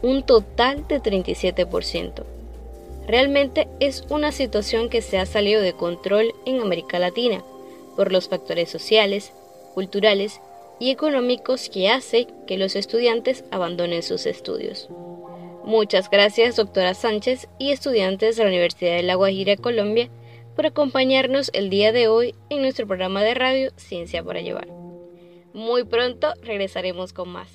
un 0.02 0.24
total 0.24 0.88
de 0.88 1.02
37%. 1.02 2.24
Realmente 3.08 3.68
es 3.80 4.06
una 4.10 4.32
situación 4.32 4.90
que 4.90 5.02
se 5.02 5.20
ha 5.20 5.26
salido 5.26 5.62
de 5.62 5.74
control 5.74 6.34
en 6.46 6.62
América 6.62 6.98
Latina 6.98 7.44
por 7.96 8.12
los 8.12 8.30
factores 8.30 8.70
sociales, 8.70 9.34
culturales 9.74 10.40
y 10.80 10.92
económicos 10.92 11.70
que 11.70 11.90
hace 11.90 12.28
que 12.48 12.58
los 12.58 12.76
estudiantes 12.76 13.44
abandonen 13.52 14.02
sus 14.02 14.26
estudios. 14.26 14.90
Muchas 15.64 16.10
gracias, 16.10 16.56
doctora 16.56 16.94
Sánchez 16.96 17.48
y 17.60 17.72
estudiantes 17.72 18.36
de 18.36 18.44
la 18.44 18.50
Universidad 18.50 18.96
de 18.96 19.04
La 19.04 19.16
Guajira, 19.16 19.58
Colombia, 19.58 20.10
por 20.56 20.66
acompañarnos 20.66 21.52
el 21.54 21.70
día 21.70 21.92
de 21.92 22.08
hoy 22.08 22.36
en 22.50 22.62
nuestro 22.62 22.88
programa 22.88 23.24
de 23.24 23.36
radio 23.36 23.72
Ciencia 23.76 24.24
para 24.24 24.42
Llevar. 24.42 24.81
Muy 25.54 25.84
pronto 25.84 26.34
regresaremos 26.42 27.12
con 27.12 27.30
más. 27.30 27.50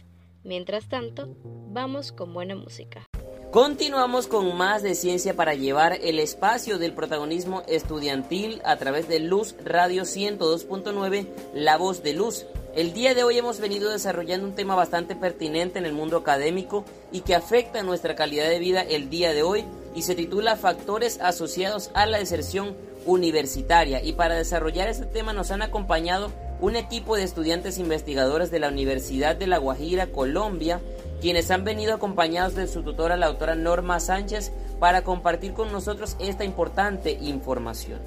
Mientras 0.45 0.89
tanto, 0.89 1.35
vamos 1.45 2.13
con 2.13 2.35
buena 2.35 2.55
música. 2.55 3.07
Continuamos 3.51 4.27
con 4.27 4.55
más 4.57 4.83
de 4.83 4.95
ciencia 4.95 5.35
para 5.35 5.55
llevar 5.55 5.95
el 6.03 6.19
espacio 6.19 6.79
del 6.79 6.93
protagonismo 6.93 7.63
estudiantil 7.67 8.61
a 8.65 8.77
través 8.77 9.09
de 9.09 9.19
Luz 9.19 9.55
Radio 9.65 10.03
102.9, 10.03 11.27
La 11.55 11.79
Voz 11.79 12.03
de 12.03 12.13
Luz. 12.13 12.45
El 12.75 12.93
día 12.93 13.15
de 13.15 13.25
hoy 13.25 13.39
hemos 13.39 13.61
venido 13.61 13.91
desarrollando 13.91 14.47
un 14.47 14.55
tema 14.55 14.75
bastante 14.75 15.17
pertinente 15.17 15.79
en 15.79 15.87
el 15.87 15.95
mundo 15.95 16.19
académico 16.19 16.85
y 17.13 17.21
que 17.21 17.35
afecta 17.35 17.83
nuestra 17.83 18.15
calidad 18.15 18.51
de 18.51 18.59
vida 18.59 18.83
el 18.83 19.09
día 19.09 19.33
de 19.33 19.43
hoy 19.43 19.65
y 19.95 20.03
se 20.03 20.15
titula 20.15 20.57
Factores 20.57 21.19
asociados 21.23 21.91
a 21.95 22.05
la 22.05 22.19
deserción 22.19 22.77
universitaria. 23.07 24.03
Y 24.05 24.13
para 24.13 24.35
desarrollar 24.35 24.89
este 24.89 25.07
tema 25.07 25.33
nos 25.33 25.51
han 25.51 25.63
acompañado 25.63 26.31
un 26.61 26.77
equipo 26.77 27.17
de 27.17 27.23
estudiantes 27.23 27.79
investigadores 27.79 28.51
de 28.51 28.59
la 28.59 28.69
Universidad 28.69 29.37
de 29.37 29.47
La 29.47 29.59
Guajira, 29.59 30.07
Colombia, 30.07 30.81
quienes 31.21 31.51
han 31.51 31.65
venido 31.65 31.95
acompañados 31.95 32.55
de 32.55 32.67
su 32.67 32.83
tutora, 32.83 33.17
la 33.17 33.27
autora 33.27 33.55
Norma 33.55 34.01
Sánchez, 34.01 34.53
para 34.79 35.03
compartir 35.03 35.53
con 35.53 35.73
nosotros 35.73 36.17
esta 36.19 36.45
importante 36.45 37.13
información. 37.21 38.01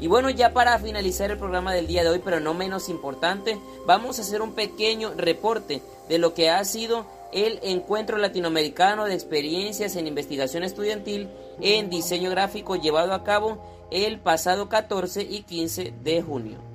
Y 0.00 0.06
bueno, 0.06 0.28
ya 0.28 0.52
para 0.52 0.78
finalizar 0.78 1.30
el 1.30 1.38
programa 1.38 1.72
del 1.72 1.86
día 1.86 2.02
de 2.02 2.10
hoy, 2.10 2.20
pero 2.24 2.40
no 2.40 2.52
menos 2.52 2.88
importante, 2.88 3.58
vamos 3.86 4.18
a 4.18 4.22
hacer 4.22 4.42
un 4.42 4.52
pequeño 4.52 5.12
reporte 5.16 5.82
de 6.08 6.18
lo 6.18 6.34
que 6.34 6.50
ha 6.50 6.64
sido 6.64 7.06
el 7.32 7.58
Encuentro 7.62 8.18
Latinoamericano 8.18 9.06
de 9.06 9.14
Experiencias 9.14 9.96
en 9.96 10.06
Investigación 10.06 10.62
Estudiantil 10.62 11.28
en 11.60 11.90
Diseño 11.90 12.30
Gráfico 12.30 12.76
llevado 12.76 13.12
a 13.12 13.24
cabo 13.24 13.58
el 13.90 14.18
pasado 14.18 14.68
14 14.68 15.22
y 15.22 15.42
15 15.42 15.94
de 16.02 16.22
junio. 16.22 16.73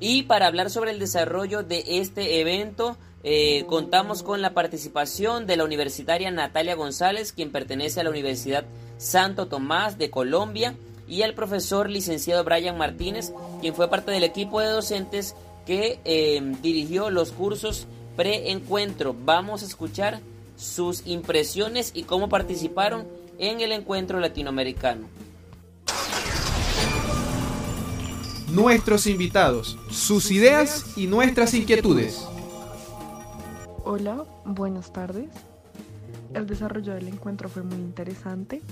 Y 0.00 0.24
para 0.24 0.46
hablar 0.46 0.70
sobre 0.70 0.90
el 0.90 0.98
desarrollo 0.98 1.62
de 1.62 1.84
este 1.86 2.40
evento, 2.40 2.96
eh, 3.22 3.64
contamos 3.68 4.22
con 4.22 4.42
la 4.42 4.52
participación 4.52 5.46
de 5.46 5.56
la 5.56 5.64
universitaria 5.64 6.30
Natalia 6.30 6.74
González, 6.74 7.32
quien 7.32 7.50
pertenece 7.50 8.00
a 8.00 8.04
la 8.04 8.10
Universidad 8.10 8.64
Santo 8.98 9.46
Tomás 9.46 9.96
de 9.98 10.10
Colombia, 10.10 10.74
y 11.08 11.22
el 11.22 11.34
profesor 11.34 11.90
licenciado 11.90 12.44
Brian 12.44 12.78
Martínez, 12.78 13.32
quien 13.60 13.74
fue 13.74 13.88
parte 13.88 14.10
del 14.10 14.24
equipo 14.24 14.60
de 14.60 14.68
docentes 14.68 15.34
que 15.66 16.00
eh, 16.04 16.40
dirigió 16.62 17.10
los 17.10 17.32
cursos 17.32 17.86
pre-encuentro. 18.16 19.14
Vamos 19.24 19.62
a 19.62 19.66
escuchar 19.66 20.20
sus 20.56 21.06
impresiones 21.06 21.92
y 21.94 22.04
cómo 22.04 22.28
participaron 22.28 23.06
en 23.38 23.60
el 23.60 23.72
encuentro 23.72 24.20
latinoamericano. 24.20 25.08
Nuestros 28.54 29.08
invitados, 29.08 29.76
sus 29.90 30.30
ideas 30.30 30.96
y 30.96 31.08
nuestras 31.08 31.54
inquietudes. 31.54 32.24
Hola, 33.84 34.24
buenas 34.44 34.92
tardes. 34.92 35.28
El 36.32 36.46
desarrollo 36.46 36.94
del 36.94 37.08
encuentro 37.08 37.48
fue 37.48 37.62
muy 37.62 37.78
interesante. 37.78 38.62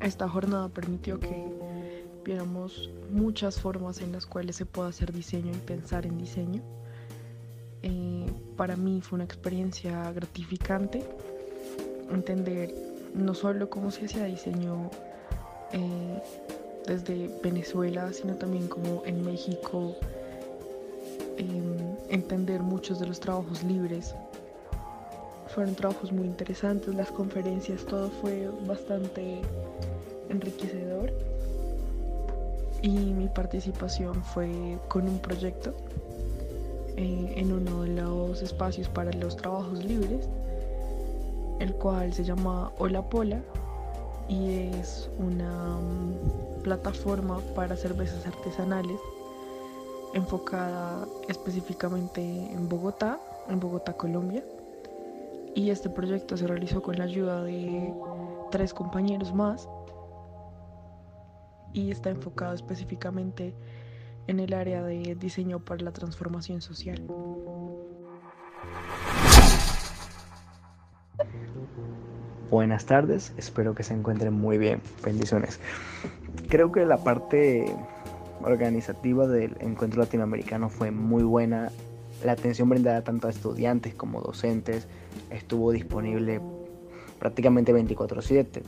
Esta 0.00 0.28
jornada 0.28 0.68
permitió 0.68 1.18
que 1.18 1.46
viéramos 2.24 2.90
muchas 3.10 3.58
formas 3.58 4.00
en 4.02 4.12
las 4.12 4.26
cuales 4.26 4.56
se 4.56 4.66
puede 4.66 4.90
hacer 4.90 5.12
diseño 5.12 5.50
y 5.52 5.58
pensar 5.58 6.04
en 6.04 6.18
diseño. 6.18 6.62
Eh, 7.82 8.26
para 8.56 8.76
mí 8.76 9.00
fue 9.00 9.16
una 9.16 9.24
experiencia 9.24 10.12
gratificante 10.12 11.02
entender 12.10 12.74
no 13.14 13.34
solo 13.34 13.70
cómo 13.70 13.90
se 13.90 14.04
hacía 14.04 14.24
diseño 14.24 14.90
eh, 15.72 16.22
desde 16.86 17.30
Venezuela, 17.42 18.12
sino 18.12 18.34
también 18.34 18.68
como 18.68 19.02
en 19.04 19.24
México, 19.24 19.94
em, 21.36 21.96
entender 22.08 22.62
muchos 22.62 22.98
de 22.98 23.06
los 23.06 23.20
trabajos 23.20 23.62
libres. 23.62 24.14
Fueron 25.48 25.74
trabajos 25.74 26.12
muy 26.12 26.26
interesantes, 26.26 26.94
las 26.94 27.10
conferencias, 27.10 27.84
todo 27.84 28.10
fue 28.10 28.48
bastante 28.66 29.40
enriquecedor. 30.28 31.12
Y 32.80 32.90
mi 32.90 33.28
participación 33.28 34.24
fue 34.24 34.78
con 34.88 35.08
un 35.08 35.18
proyecto 35.18 35.74
eh, 36.96 37.34
en 37.36 37.52
uno 37.52 37.82
de 37.82 37.90
los 37.90 38.42
espacios 38.42 38.88
para 38.88 39.12
los 39.12 39.36
trabajos 39.36 39.84
libres, 39.84 40.28
el 41.60 41.74
cual 41.74 42.12
se 42.12 42.24
llama 42.24 42.72
Hola 42.78 43.08
Pola 43.08 43.40
y 44.32 44.70
es 44.78 45.10
una 45.18 45.78
plataforma 46.62 47.40
para 47.54 47.76
cervezas 47.76 48.26
artesanales 48.26 48.98
enfocada 50.14 51.06
específicamente 51.28 52.22
en 52.22 52.68
Bogotá, 52.68 53.20
en 53.48 53.60
Bogotá, 53.60 53.92
Colombia. 53.92 54.42
Y 55.54 55.68
este 55.68 55.90
proyecto 55.90 56.36
se 56.38 56.46
realizó 56.46 56.80
con 56.80 56.96
la 56.96 57.04
ayuda 57.04 57.42
de 57.42 57.92
tres 58.50 58.72
compañeros 58.72 59.34
más 59.34 59.68
y 61.74 61.90
está 61.90 62.08
enfocado 62.08 62.54
específicamente 62.54 63.54
en 64.28 64.40
el 64.40 64.54
área 64.54 64.82
de 64.82 65.14
diseño 65.14 65.60
para 65.60 65.82
la 65.82 65.92
transformación 65.92 66.62
social. 66.62 67.02
Buenas 72.52 72.84
tardes, 72.84 73.32
espero 73.38 73.74
que 73.74 73.82
se 73.82 73.94
encuentren 73.94 74.34
muy 74.34 74.58
bien. 74.58 74.82
Bendiciones. 75.02 75.58
Creo 76.50 76.70
que 76.70 76.84
la 76.84 76.98
parte 76.98 77.64
organizativa 78.42 79.26
del 79.26 79.56
encuentro 79.60 80.02
latinoamericano 80.02 80.68
fue 80.68 80.90
muy 80.90 81.22
buena. 81.22 81.72
La 82.22 82.32
atención 82.32 82.68
brindada 82.68 83.02
tanto 83.04 83.26
a 83.26 83.30
estudiantes 83.30 83.94
como 83.94 84.20
docentes 84.20 84.86
estuvo 85.30 85.72
disponible 85.72 86.42
prácticamente 87.18 87.72
24/7. 87.72 88.62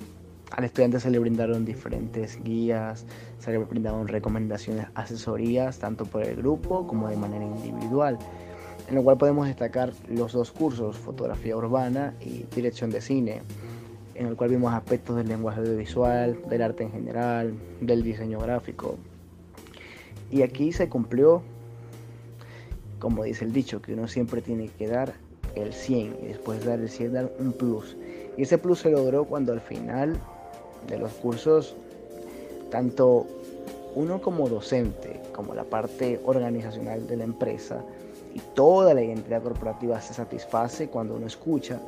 Al 0.53 0.64
estudiante 0.64 0.99
se 0.99 1.11
le 1.11 1.18
brindaron 1.18 1.66
diferentes 1.66 2.42
guías, 2.42 3.05
se 3.38 3.51
le 3.51 3.59
brindaron 3.59 4.09
recomendaciones, 4.09 4.87
asesorías, 4.94 5.79
tanto 5.79 6.07
por 6.07 6.23
el 6.23 6.37
grupo 6.37 6.87
como 6.87 7.11
de 7.11 7.18
manera 7.18 7.44
individual, 7.44 8.18
en 8.88 8.94
lo 8.94 9.03
cual 9.03 9.18
podemos 9.18 9.47
destacar 9.47 9.92
los 10.09 10.33
dos 10.33 10.53
cursos, 10.53 10.97
fotografía 10.97 11.55
urbana 11.55 12.14
y 12.23 12.47
dirección 12.55 12.88
de 12.88 13.03
cine 13.03 13.42
en 14.14 14.27
el 14.27 14.37
cual 14.37 14.50
vimos 14.50 14.72
aspectos 14.72 15.16
del 15.16 15.29
lenguaje 15.29 15.61
audiovisual, 15.61 16.38
del 16.48 16.62
arte 16.62 16.85
en 16.85 16.92
general, 16.92 17.55
del 17.81 18.03
diseño 18.03 18.38
gráfico. 18.40 18.96
Y 20.31 20.42
aquí 20.42 20.72
se 20.72 20.88
cumplió, 20.88 21.42
como 22.98 23.24
dice 23.24 23.44
el 23.44 23.53
dicho, 23.53 23.83
que 23.83 23.94
uno 23.94 24.09
siempre 24.09 24.42
tiene 24.42 24.68
que 24.68 24.88
dar 24.88 25.14
el 25.55 25.72
100 25.72 26.16
y 26.22 26.27
después 26.27 26.61
de 26.61 26.66
dar 26.70 26.81
el 26.81 26.88
100 26.88 27.12
dar 27.12 27.33
un 27.38 27.53
plus. 27.53 27.96
Y 28.37 28.42
ese 28.42 28.59
plus 28.59 28.81
se 28.81 28.90
logró 28.90 29.24
cuando 29.24 29.53
al 29.53 29.61
final 29.61 30.18
de 30.88 30.98
los 30.98 31.12
cursos 31.12 31.77
tanto 32.70 33.27
uno 33.94 34.20
como 34.20 34.48
docente, 34.48 35.20
como 35.33 35.55
la 35.55 35.64
parte 35.64 36.20
organizacional 36.24 37.07
de 37.07 37.16
la 37.16 37.24
empresa 37.24 37.85
y 38.35 38.40
toda 38.55 38.92
la 38.94 39.03
identidad 39.03 39.42
corporativa 39.42 40.00
se 40.00 40.14
satisface 40.14 40.88
cuando 40.88 41.14
uno 41.14 41.27
escucha 41.27 41.81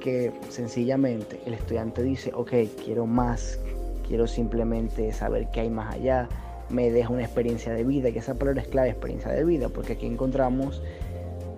que 0.00 0.32
sencillamente 0.48 1.40
el 1.46 1.54
estudiante 1.54 2.02
dice, 2.02 2.32
ok, 2.34 2.52
quiero 2.84 3.06
más, 3.06 3.58
quiero 4.06 4.26
simplemente 4.26 5.12
saber 5.12 5.48
qué 5.52 5.60
hay 5.60 5.70
más 5.70 5.94
allá, 5.94 6.28
me 6.70 6.90
deja 6.90 7.10
una 7.10 7.24
experiencia 7.24 7.72
de 7.72 7.84
vida, 7.84 8.12
que 8.12 8.18
esa 8.18 8.34
palabra 8.34 8.62
es 8.62 8.68
clave, 8.68 8.90
experiencia 8.90 9.30
de 9.30 9.44
vida, 9.44 9.68
porque 9.68 9.94
aquí 9.94 10.06
encontramos 10.06 10.82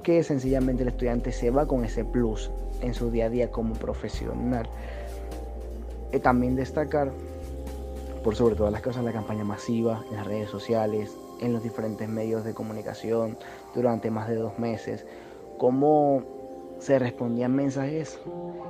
que 0.02 0.22
sencillamente 0.22 0.82
el 0.82 0.88
estudiante 0.88 1.32
se 1.32 1.50
va 1.50 1.66
con 1.66 1.84
ese 1.84 2.04
plus 2.04 2.50
en 2.80 2.94
su 2.94 3.10
día 3.10 3.26
a 3.26 3.28
día 3.28 3.50
como 3.50 3.74
profesional. 3.74 4.68
Y 6.12 6.18
también 6.18 6.56
destacar, 6.56 7.12
por 8.24 8.34
sobre 8.34 8.54
todas 8.54 8.72
las 8.72 8.82
cosas, 8.82 9.04
la 9.04 9.12
campaña 9.12 9.44
masiva 9.44 10.04
en 10.10 10.16
las 10.16 10.26
redes 10.26 10.50
sociales, 10.50 11.16
en 11.40 11.52
los 11.52 11.62
diferentes 11.62 12.08
medios 12.08 12.44
de 12.44 12.54
comunicación 12.54 13.36
durante 13.74 14.10
más 14.10 14.28
de 14.28 14.36
dos 14.36 14.58
meses, 14.58 15.06
cómo 15.58 16.39
se 16.80 16.98
respondían 16.98 17.54
mensajes 17.54 18.18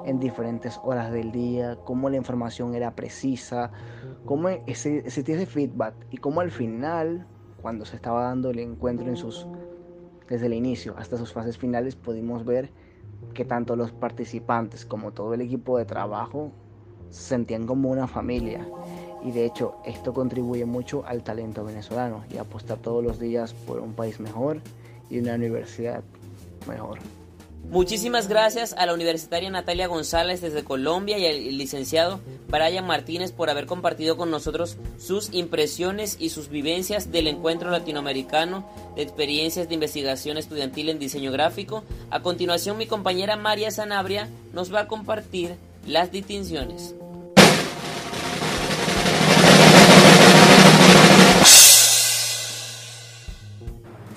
en 0.05 0.19
diferentes 0.19 0.81
horas 0.83 1.13
del 1.13 1.31
día, 1.31 1.79
cómo 1.85 2.11
la 2.11 2.17
información 2.17 2.75
era 2.75 2.95
precisa, 2.95 3.71
cómo 4.25 4.49
ese, 4.49 4.99
ese 5.07 5.47
feedback 5.47 5.95
y 6.11 6.17
cómo 6.17 6.41
al 6.41 6.51
final, 6.51 7.27
cuando 7.63 7.85
se 7.85 7.97
estaba 7.97 8.25
dando 8.25 8.51
el 8.51 8.59
encuentro 8.59 9.07
en 9.07 9.17
sus, 9.17 9.47
desde 10.29 10.47
el 10.47 10.55
inicio 10.55 10.95
hasta 10.99 11.17
sus 11.17 11.33
fases 11.33 11.57
finales, 11.57 11.95
pudimos 11.95 12.45
ver 12.45 12.71
que 13.33 13.45
tanto 13.45 13.77
los 13.77 13.93
participantes 13.93 14.85
como 14.85 15.13
todo 15.13 15.35
el 15.35 15.41
equipo 15.43 15.79
de 15.79 15.85
trabajo 15.85 16.51
se 17.11 17.23
sentían 17.23 17.67
como 17.67 17.91
una 17.91 18.09
familia. 18.09 18.67
Y 19.23 19.31
de 19.31 19.45
hecho 19.45 19.77
esto 19.85 20.13
contribuye 20.13 20.65
mucho 20.65 21.05
al 21.07 21.23
talento 21.23 21.65
venezolano 21.65 22.25
y 22.33 22.39
apostar 22.39 22.79
todos 22.79 23.05
los 23.05 23.21
días 23.21 23.55
por 23.55 23.79
un 23.79 23.93
país 23.93 24.19
mejor 24.19 24.61
y 25.11 25.21
una 25.21 25.35
universidad 25.35 26.03
mejor. 26.67 26.99
Muchísimas 27.65 28.27
gracias 28.27 28.73
a 28.73 28.85
la 28.87 28.95
universitaria 28.95 29.49
Natalia 29.49 29.87
González 29.87 30.41
desde 30.41 30.65
Colombia 30.65 31.19
y 31.19 31.27
al 31.27 31.57
licenciado 31.57 32.21
Brian 32.49 32.87
Martínez 32.87 33.31
por 33.31 33.49
haber 33.49 33.67
compartido 33.67 34.17
con 34.17 34.31
nosotros 34.31 34.77
sus 34.99 35.33
impresiones 35.33 36.17
y 36.19 36.31
sus 36.31 36.49
vivencias 36.49 37.13
del 37.13 37.29
encuentro 37.29 37.71
latinoamericano 37.71 38.69
de 38.97 39.03
experiencias 39.03 39.69
de 39.69 39.75
investigación 39.75 40.37
estudiantil 40.37 40.89
en 40.89 40.99
diseño 40.99 41.31
gráfico. 41.31 41.85
A 42.11 42.23
continuación 42.23 42.77
mi 42.77 42.87
compañera 42.87 43.37
María 43.37 43.71
Sanabria 43.71 44.29
nos 44.53 44.75
va 44.75 44.81
a 44.81 44.89
compartir 44.89 45.55
las 45.87 46.11
distinciones. 46.11 46.95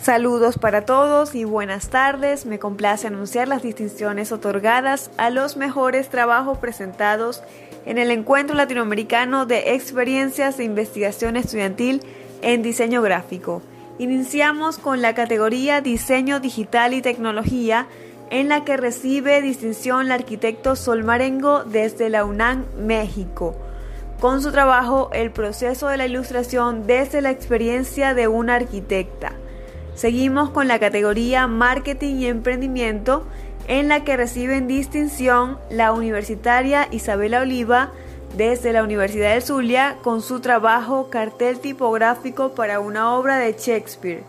Saludos 0.03 0.57
para 0.57 0.81
todos 0.81 1.33
y 1.33 1.45
buenas 1.45 1.87
tardes. 1.87 2.45
Me 2.45 2.59
complace 2.59 3.07
anunciar 3.07 3.47
las 3.47 3.63
distinciones 3.63 4.33
otorgadas 4.33 5.09
a 5.15 5.29
los 5.29 5.55
mejores 5.55 6.09
trabajos 6.09 6.57
presentados 6.57 7.41
en 7.85 7.97
el 7.97 8.11
Encuentro 8.11 8.53
Latinoamericano 8.53 9.45
de 9.45 9.75
Experiencias 9.75 10.57
de 10.57 10.65
Investigación 10.65 11.37
Estudiantil 11.37 12.01
en 12.41 12.63
Diseño 12.63 13.01
Gráfico. 13.01 13.61
Iniciamos 13.97 14.77
con 14.77 15.01
la 15.01 15.15
categoría 15.15 15.79
Diseño 15.79 16.41
Digital 16.41 16.93
y 16.93 17.01
Tecnología, 17.01 17.87
en 18.29 18.49
la 18.49 18.65
que 18.65 18.75
recibe 18.75 19.41
distinción 19.41 20.07
el 20.07 20.11
arquitecto 20.11 20.75
Sol 20.75 21.05
Marengo 21.05 21.63
desde 21.63 22.09
la 22.09 22.25
UNAM, 22.25 22.65
México, 22.77 23.55
con 24.19 24.41
su 24.41 24.51
trabajo 24.51 25.09
El 25.13 25.31
proceso 25.31 25.87
de 25.87 25.95
la 25.95 26.07
ilustración 26.07 26.85
desde 26.87 27.21
la 27.21 27.31
experiencia 27.31 28.13
de 28.13 28.27
una 28.27 28.55
arquitecta. 28.55 29.31
Seguimos 29.95 30.49
con 30.49 30.67
la 30.67 30.79
categoría 30.79 31.47
Marketing 31.47 32.15
y 32.15 32.25
Emprendimiento, 32.25 33.25
en 33.67 33.87
la 33.87 34.03
que 34.03 34.17
reciben 34.17 34.67
distinción 34.67 35.57
la 35.69 35.93
universitaria 35.93 36.87
Isabela 36.91 37.41
Oliva 37.41 37.91
desde 38.35 38.73
la 38.73 38.83
Universidad 38.83 39.33
del 39.33 39.43
Zulia 39.43 39.97
con 40.01 40.21
su 40.21 40.39
trabajo 40.39 41.09
Cartel 41.09 41.59
tipográfico 41.59 42.55
para 42.55 42.79
una 42.79 43.13
obra 43.13 43.37
de 43.37 43.53
Shakespeare. 43.53 44.23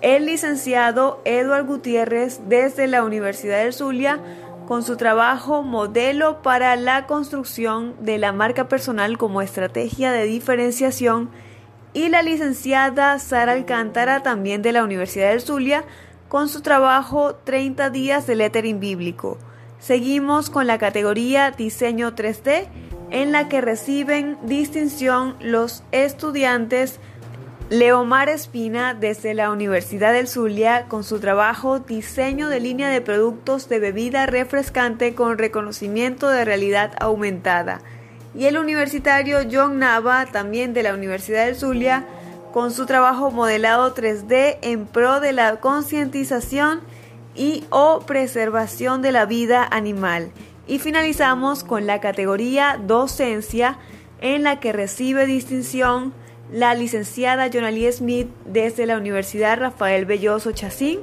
El 0.00 0.26
licenciado 0.26 1.20
Edward 1.24 1.66
Gutiérrez 1.66 2.40
desde 2.48 2.86
la 2.86 3.04
Universidad 3.04 3.62
del 3.62 3.74
Zulia 3.74 4.18
con 4.66 4.82
su 4.82 4.96
trabajo 4.96 5.62
Modelo 5.62 6.42
para 6.42 6.74
la 6.76 7.06
construcción 7.06 7.94
de 8.00 8.18
la 8.18 8.32
marca 8.32 8.68
personal 8.68 9.18
como 9.18 9.42
estrategia 9.42 10.10
de 10.10 10.24
diferenciación 10.24 11.28
y 11.94 12.08
la 12.08 12.22
licenciada 12.22 13.18
Sara 13.18 13.52
Alcántara, 13.52 14.22
también 14.22 14.62
de 14.62 14.72
la 14.72 14.84
Universidad 14.84 15.30
del 15.30 15.40
Zulia, 15.40 15.84
con 16.28 16.48
su 16.48 16.62
trabajo 16.62 17.34
30 17.34 17.90
días 17.90 18.26
de 18.26 18.36
lettering 18.36 18.80
bíblico. 18.80 19.38
Seguimos 19.78 20.48
con 20.48 20.66
la 20.66 20.78
categoría 20.78 21.50
Diseño 21.50 22.14
3D, 22.14 22.68
en 23.10 23.32
la 23.32 23.48
que 23.48 23.60
reciben 23.60 24.38
distinción 24.44 25.36
los 25.40 25.84
estudiantes 25.92 26.98
Leomar 27.68 28.28
Espina 28.28 28.94
desde 28.94 29.34
la 29.34 29.50
Universidad 29.50 30.12
del 30.12 30.28
Zulia 30.28 30.86
con 30.88 31.04
su 31.04 31.20
trabajo 31.20 31.78
Diseño 31.78 32.48
de 32.48 32.60
línea 32.60 32.88
de 32.88 33.00
productos 33.00 33.68
de 33.68 33.78
bebida 33.78 34.26
refrescante 34.26 35.14
con 35.14 35.38
reconocimiento 35.38 36.28
de 36.28 36.44
realidad 36.44 36.92
aumentada 37.00 37.80
y 38.34 38.46
el 38.46 38.56
universitario 38.56 39.38
John 39.50 39.78
Nava, 39.78 40.26
también 40.26 40.72
de 40.72 40.82
la 40.82 40.94
Universidad 40.94 41.46
del 41.46 41.56
Zulia, 41.56 42.06
con 42.52 42.70
su 42.70 42.86
trabajo 42.86 43.30
modelado 43.30 43.94
3D 43.94 44.58
en 44.62 44.86
pro 44.86 45.20
de 45.20 45.32
la 45.32 45.56
concientización 45.60 46.80
y 47.34 47.64
o 47.70 48.00
preservación 48.00 49.02
de 49.02 49.12
la 49.12 49.26
vida 49.26 49.66
animal. 49.70 50.30
Y 50.66 50.78
finalizamos 50.78 51.64
con 51.64 51.86
la 51.86 52.00
categoría 52.00 52.78
docencia 52.82 53.78
en 54.20 54.42
la 54.42 54.60
que 54.60 54.72
recibe 54.72 55.26
distinción 55.26 56.12
la 56.50 56.74
licenciada 56.74 57.50
Jonalie 57.50 57.90
Smith 57.92 58.28
desde 58.44 58.86
la 58.86 58.96
Universidad 58.96 59.58
Rafael 59.58 60.04
Belloso 60.04 60.52
Chacín 60.52 61.00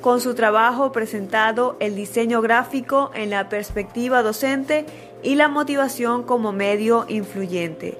con 0.00 0.20
su 0.20 0.34
trabajo 0.34 0.92
presentado 0.92 1.76
El 1.80 1.94
diseño 1.96 2.40
gráfico 2.40 3.10
en 3.14 3.30
la 3.30 3.48
perspectiva 3.48 4.22
docente 4.22 4.86
y 5.22 5.34
la 5.34 5.48
motivación 5.48 6.22
como 6.22 6.52
medio 6.52 7.04
influyente. 7.08 7.98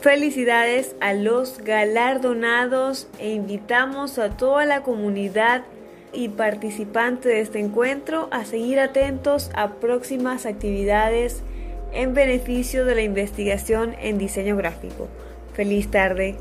Felicidades 0.00 0.94
a 1.00 1.12
los 1.12 1.58
galardonados 1.58 3.08
e 3.18 3.30
invitamos 3.30 4.18
a 4.18 4.36
toda 4.36 4.64
la 4.64 4.82
comunidad 4.82 5.64
y 6.12 6.28
participante 6.28 7.28
de 7.28 7.40
este 7.40 7.58
encuentro 7.58 8.28
a 8.30 8.44
seguir 8.44 8.78
atentos 8.80 9.50
a 9.54 9.74
próximas 9.74 10.46
actividades 10.46 11.42
en 11.92 12.14
beneficio 12.14 12.84
de 12.84 12.94
la 12.94 13.02
investigación 13.02 13.94
en 14.00 14.18
diseño 14.18 14.56
gráfico. 14.56 15.08
Feliz 15.54 15.90
tarde. 15.90 16.36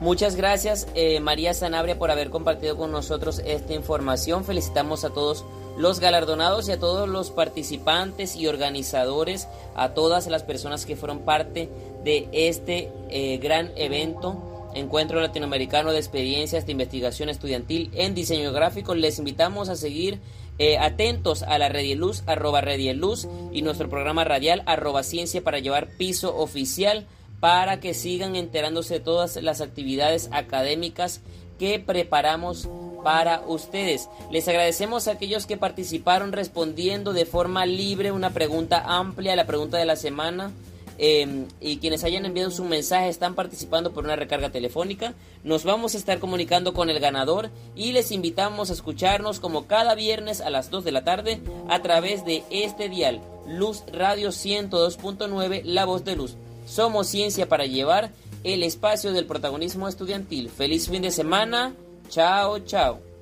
Muchas 0.00 0.34
gracias 0.34 0.88
eh, 0.94 1.20
María 1.20 1.54
Sanabria 1.54 1.98
por 1.98 2.10
haber 2.10 2.30
compartido 2.30 2.76
con 2.76 2.90
nosotros 2.90 3.40
esta 3.46 3.74
información. 3.74 4.44
Felicitamos 4.44 5.04
a 5.04 5.10
todos 5.10 5.44
los 5.78 6.00
galardonados 6.00 6.68
y 6.68 6.72
a 6.72 6.80
todos 6.80 7.08
los 7.08 7.30
participantes 7.30 8.36
y 8.36 8.48
organizadores, 8.48 9.48
a 9.74 9.94
todas 9.94 10.26
las 10.26 10.42
personas 10.42 10.84
que 10.84 10.96
fueron 10.96 11.20
parte 11.20 11.68
de 12.02 12.28
este 12.32 12.90
eh, 13.08 13.38
gran 13.38 13.70
evento. 13.76 14.50
Encuentro 14.74 15.20
Latinoamericano 15.20 15.92
de 15.92 15.98
Experiencias 15.98 16.66
de 16.66 16.72
Investigación 16.72 17.28
Estudiantil 17.28 17.90
en 17.94 18.14
Diseño 18.14 18.52
Gráfico. 18.52 18.96
Les 18.96 19.20
invitamos 19.20 19.68
a 19.68 19.76
seguir 19.76 20.18
eh, 20.58 20.76
atentos 20.78 21.44
a 21.44 21.58
la 21.58 21.68
Redieluz, 21.68 22.24
arroba 22.26 22.60
Redieluz 22.60 23.28
y 23.52 23.62
nuestro 23.62 23.88
programa 23.88 24.24
radial, 24.24 24.64
arroba 24.66 25.04
Ciencia 25.04 25.42
para 25.42 25.60
llevar 25.60 25.96
piso 25.96 26.36
oficial 26.36 27.06
para 27.44 27.78
que 27.78 27.92
sigan 27.92 28.36
enterándose 28.36 28.94
de 28.94 29.00
todas 29.00 29.36
las 29.36 29.60
actividades 29.60 30.30
académicas 30.32 31.20
que 31.58 31.78
preparamos 31.78 32.70
para 33.02 33.42
ustedes. 33.46 34.08
Les 34.30 34.48
agradecemos 34.48 35.06
a 35.06 35.10
aquellos 35.10 35.44
que 35.44 35.58
participaron 35.58 36.32
respondiendo 36.32 37.12
de 37.12 37.26
forma 37.26 37.66
libre 37.66 38.12
una 38.12 38.30
pregunta 38.30 38.82
amplia, 38.86 39.36
la 39.36 39.44
pregunta 39.44 39.76
de 39.76 39.84
la 39.84 39.96
semana. 39.96 40.52
Em, 40.96 41.46
y 41.60 41.76
quienes 41.78 42.02
hayan 42.04 42.24
enviado 42.24 42.50
su 42.50 42.64
mensaje 42.64 43.10
están 43.10 43.34
participando 43.34 43.92
por 43.92 44.04
una 44.04 44.16
recarga 44.16 44.48
telefónica. 44.48 45.12
Nos 45.42 45.64
vamos 45.64 45.94
a 45.94 45.98
estar 45.98 46.20
comunicando 46.20 46.72
con 46.72 46.88
el 46.88 46.98
ganador 46.98 47.50
y 47.76 47.92
les 47.92 48.10
invitamos 48.10 48.70
a 48.70 48.72
escucharnos 48.72 49.38
como 49.38 49.66
cada 49.66 49.94
viernes 49.94 50.40
a 50.40 50.48
las 50.48 50.70
2 50.70 50.82
de 50.82 50.92
la 50.92 51.04
tarde 51.04 51.42
a 51.68 51.82
través 51.82 52.24
de 52.24 52.42
este 52.48 52.88
dial 52.88 53.20
Luz 53.46 53.84
Radio 53.92 54.30
102.9 54.30 55.60
La 55.64 55.84
Voz 55.84 56.06
de 56.06 56.16
Luz. 56.16 56.38
Somos 56.64 57.08
Ciencia 57.08 57.48
para 57.48 57.66
llevar 57.66 58.12
el 58.42 58.62
espacio 58.62 59.12
del 59.12 59.26
protagonismo 59.26 59.88
estudiantil. 59.88 60.50
Feliz 60.50 60.88
fin 60.88 61.02
de 61.02 61.10
semana. 61.10 61.74
Chao, 62.08 62.58
chao. 62.60 63.13